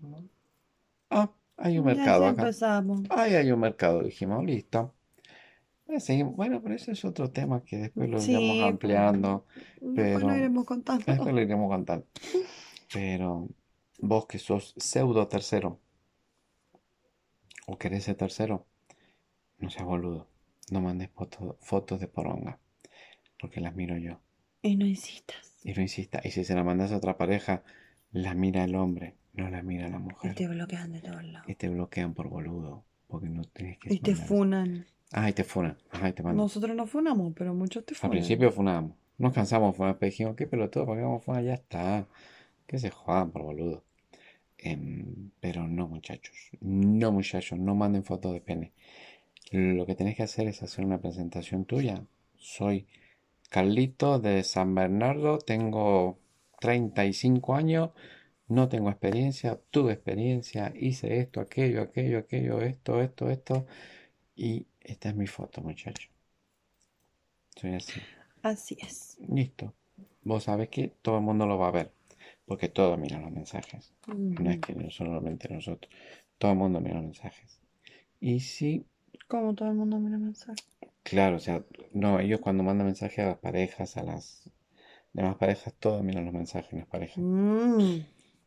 Ah, 1.11 1.31
hay 1.59 1.79
un 1.79 1.87
Ya 1.87 1.95
mercado 1.95 2.27
acá. 2.27 2.43
empezamos. 2.43 3.03
Ahí 3.09 3.35
hay 3.37 3.53
un 3.53 3.61
mercado, 3.61 4.03
dijimos, 4.03 4.45
listo. 4.45 4.93
Eh. 5.87 6.25
Bueno, 6.25 6.61
pero 6.61 6.75
ese 6.75 6.91
es 6.91 7.05
otro 7.05 7.31
tema 7.31 7.63
que 7.63 7.77
después 7.77 8.09
lo 8.11 8.19
Sí, 8.19 8.33
iremos 8.33 8.57
pues. 8.57 8.73
ampliando. 8.73 9.47
Después 9.81 10.13
lo 10.23 10.27
Pero- 10.27 10.37
iremos 10.39 10.65
contando. 10.65 11.05
Después 11.07 11.33
lo 11.33 11.41
iremos 11.41 11.69
contando. 11.71 12.05
Pero 12.93 13.49
vos 14.01 14.27
que 14.27 14.41
sos 14.41 14.75
pseudo 14.77 15.29
tercero 15.29 15.79
o 17.71 17.79
querés 17.79 18.05
ser 18.05 18.17
tercero, 18.17 18.67
no 19.59 19.71
seas 19.71 19.85
boludo. 19.85 20.27
No 20.71 20.81
mandes 20.81 21.11
foto- 21.11 21.57
fotos 21.61 22.01
de 22.01 22.09
poronga. 22.09 22.59
Porque 23.41 23.61
las 23.61 23.75
miro 23.75 23.97
yo. 23.97 24.21
Y 24.63 24.77
no 24.77 24.87
insistas. 24.87 25.57
Y 25.65 25.73
no 25.73 25.81
insista. 25.83 26.21
Y 26.25 26.31
si 26.31 26.45
se 26.45 26.55
la 26.55 26.65
mandas 26.65 26.93
a 26.93 26.97
otra 26.97 27.17
pareja, 27.17 27.63
la 28.13 28.35
mira 28.35 28.65
el 28.65 28.75
hombre, 28.75 29.17
no 29.33 29.49
la 29.51 29.63
mira 29.63 29.89
la 29.89 29.97
Y 29.97 30.01
mujer. 30.01 30.35
te 30.35 30.49
bloquean 30.49 30.93
de 30.93 31.01
todos 31.01 31.25
lados. 31.25 31.49
Y 31.49 31.55
te 31.55 31.69
bloquean 31.69 32.15
por 32.15 32.29
boludo. 32.29 32.85
Porque 33.07 33.29
no 33.29 33.43
tienes 33.45 33.79
que 33.79 33.93
Y 33.95 33.99
te 34.01 34.15
funan. 34.15 34.87
Ah, 35.13 35.29
y 35.29 35.33
te 35.33 35.43
funan. 35.45 35.77
Ajá, 35.91 36.09
y 36.11 36.13
te 36.13 36.23
mandan. 36.23 36.37
Nosotros 36.39 36.77
no 36.77 36.87
funamos, 36.87 37.33
pero 37.37 37.55
muchos 37.55 37.85
te 37.85 37.95
Al 37.95 37.99
funan. 37.99 38.11
principio 38.13 38.53
funábamos. 38.53 38.97
Nos 39.19 39.33
cansamos 39.33 39.73
de 39.73 39.77
funar, 39.77 39.99
pero 39.99 40.11
dijimos, 40.11 40.37
qué 40.37 40.47
pelotudo, 40.47 40.87
¿para 40.87 40.99
qué 40.99 41.03
vamos 41.05 41.23
a 41.23 41.25
funar? 41.25 41.43
Ya 41.45 41.55
está. 41.55 42.07
Que 42.67 42.79
se 42.79 42.91
jodan 42.91 43.31
por 43.33 43.43
boludo. 43.43 43.85
Em, 44.63 45.31
pero 45.41 45.67
no, 45.67 45.89
muchachos. 45.89 46.37
No, 46.61 47.13
muchachos, 47.13 47.59
no 47.59 47.75
manden 47.75 48.05
fotos 48.05 48.33
de 48.33 48.41
pene. 48.41 48.73
Lo 49.53 49.87
que 49.87 49.95
tenés 49.95 50.17
que 50.17 50.23
hacer 50.23 50.49
es 50.49 50.63
hacer 50.63 50.85
una 50.85 51.01
presentación 51.01 51.65
tuya. 51.65 52.05
Soy 52.37 52.87
Carlito 53.51 54.19
de 54.19 54.45
San 54.45 54.75
Bernardo, 54.75 55.39
tengo 55.39 56.19
35 56.61 57.55
años, 57.55 57.91
no 58.49 58.69
tengo 58.69 58.91
experiencia, 58.91 59.61
tuve 59.71 59.93
experiencia, 59.93 60.73
hice 60.77 61.21
esto, 61.21 61.41
aquello, 61.41 61.83
aquello, 61.83 62.19
aquello, 62.19 62.61
esto, 62.61 63.01
esto, 63.01 63.31
esto. 63.31 63.67
Y 64.37 64.67
esta 64.81 65.09
es 65.11 65.17
mi 65.17 65.27
foto, 65.27 65.63
muchachos. 65.63 66.11
Soy 67.57 67.75
así. 67.75 68.01
Así 68.43 68.77
es. 68.81 69.19
Listo. 69.29 69.75
Vos 70.23 70.45
sabés 70.45 70.69
que 70.69 70.89
todo 71.03 71.17
el 71.17 71.23
mundo 71.23 71.47
lo 71.47 71.59
va 71.59 71.69
a 71.69 71.73
ver. 71.73 71.93
Porque 72.51 72.69
todos 72.69 72.99
miran 72.99 73.23
los 73.23 73.33
mensajes. 73.41 73.95
No 74.09 74.51
es 74.51 74.59
que 74.59 74.75
no 74.75 74.91
solamente 74.91 75.49
nosotros. 75.49 75.91
Todo 76.39 76.51
el 76.53 76.59
mundo 76.59 76.81
mira 76.81 76.97
los 76.97 77.05
mensajes. 77.05 77.61
Y 78.21 78.41
sí, 78.41 78.85
Como 79.29 79.55
todo 79.55 79.69
el 79.71 79.77
mundo 79.77 79.99
mira 79.99 80.19
mensaje. 80.19 80.63
claro, 81.03 81.37
o 81.37 81.41
sea, 81.41 81.65
no, 81.93 82.19
ellos 82.21 82.41
cuando 82.41 82.63
mandan 82.63 82.87
mensajes 82.89 83.21
a 83.21 83.29
las 83.29 83.39
parejas, 83.39 83.97
a 83.97 84.03
las 84.03 84.51
demás 85.13 85.37
parejas, 85.37 85.75
todos 85.79 86.03
miran 86.03 86.25
los 86.27 86.35
mensajes 86.35 86.73
en 86.73 86.81
las 86.81 86.89
parejas. 86.89 87.19
Mm. 87.19 88.01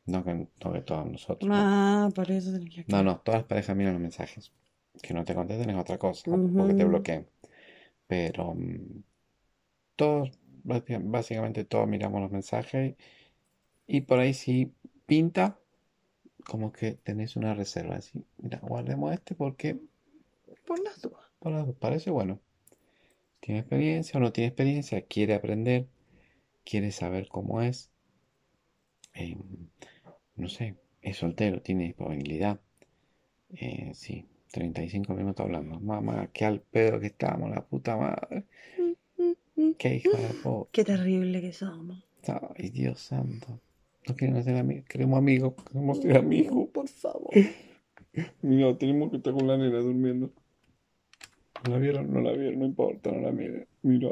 No 0.05 0.23
que, 0.25 0.33
no 0.33 0.73
que 0.73 0.81
todos 0.81 1.05
nosotros. 1.05 1.49
Ah, 1.51 2.09
por 2.13 2.29
eso 2.31 2.51
tenés 2.51 2.69
que 2.75 2.85
No, 2.91 3.03
no, 3.03 3.19
todas 3.21 3.41
las 3.41 3.47
parejas 3.47 3.75
miran 3.75 3.93
los 3.93 4.01
mensajes. 4.01 4.51
Que 5.01 5.13
no 5.13 5.23
te 5.25 5.33
contesten 5.35 5.69
es 5.71 5.77
otra 5.77 5.97
cosa, 5.97 6.29
o 6.31 6.67
que 6.67 6.73
te 6.73 6.83
Ujú. 6.83 6.89
bloqueen. 6.91 7.27
Pero 8.07 8.53
mm, 8.55 9.03
todos, 9.95 10.31
básica- 10.63 11.01
básicamente 11.03 11.65
todos 11.65 11.87
miramos 11.87 12.21
los 12.21 12.31
mensajes 12.31 12.95
y 13.87 14.01
por 14.01 14.19
ahí 14.19 14.33
si 14.33 14.73
pinta, 15.05 15.59
como 16.45 16.71
que 16.71 16.93
tenés 16.93 17.35
una 17.35 17.53
reserva. 17.53 17.95
Así, 17.95 18.23
mira, 18.37 18.59
guardemos 18.61 19.13
este 19.13 19.35
porque 19.35 19.77
Por 20.65 20.83
las 20.83 21.01
dudas. 21.01 21.21
por 21.39 21.51
las 21.51 21.65
dudas, 21.65 21.79
parece 21.79 22.11
bueno. 22.11 22.39
Tiene 23.39 23.59
experiencia 23.61 24.17
o 24.17 24.21
no 24.21 24.31
tiene 24.31 24.47
experiencia, 24.47 25.01
quiere 25.01 25.33
aprender, 25.33 25.87
quiere 26.63 26.91
saber 26.91 27.27
cómo 27.27 27.61
es. 27.61 27.91
eh, 29.15 29.37
no 30.35 30.47
sé, 30.49 30.75
es 31.01 31.17
soltero, 31.17 31.61
tiene 31.61 31.83
disponibilidad. 31.85 32.59
Eh, 33.49 33.91
sí, 33.93 34.25
35 34.51 35.13
minutos 35.13 35.45
hablando. 35.45 35.79
Mamá, 35.79 36.29
qué 36.33 36.45
al 36.45 36.61
pedo 36.61 36.99
que 36.99 37.07
estamos, 37.07 37.49
la 37.51 37.63
puta 37.65 37.97
madre. 37.97 38.45
Qué 39.77 39.95
hija 39.95 40.17
de 40.17 40.33
puta. 40.41 40.69
Qué 40.71 40.83
terrible 40.83 41.41
que 41.41 41.53
somos. 41.53 42.03
Ay, 42.57 42.69
Dios 42.69 42.99
santo. 43.01 43.59
No 44.07 44.15
quieren 44.15 44.35
hacer 44.37 44.57
amigos, 44.57 44.85
queremos 44.89 45.17
amigos, 45.17 45.53
queremos 45.65 45.97
ser 45.99 46.17
amigos. 46.17 46.69
Por 46.73 46.87
favor. 46.87 47.31
Mira, 48.41 48.77
tenemos 48.77 49.09
que 49.11 49.17
estar 49.17 49.33
con 49.33 49.47
la 49.47 49.57
nena 49.57 49.79
durmiendo. 49.79 50.31
¿No 51.65 51.73
la 51.73 51.79
vieron? 51.79 52.11
No 52.11 52.19
la 52.21 52.33
vieron, 52.33 52.59
no 52.59 52.65
importa, 52.65 53.11
no 53.11 53.21
la 53.21 53.31
miren. 53.31 53.65
Mira, 53.83 54.11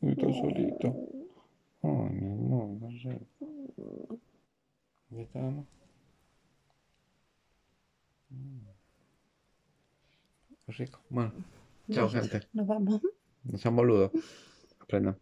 está 0.00 0.32
solito. 0.32 0.94
Ay, 1.82 2.14
mi 2.14 2.32
amor, 2.32 2.68
no 2.80 2.90
sé. 2.92 3.20
¿Dónde 5.08 5.24
estábamos? 5.24 5.66
Mm. 8.30 8.58
Qué 10.66 10.72
rico. 10.72 11.00
Bueno, 11.10 11.32
chao, 11.90 12.08
gente. 12.08 12.40
Nos 12.52 12.66
vamos. 12.68 13.00
No 13.42 13.58
sean 13.58 13.74
boludos. 13.74 14.12
Aprendan. 14.78 15.18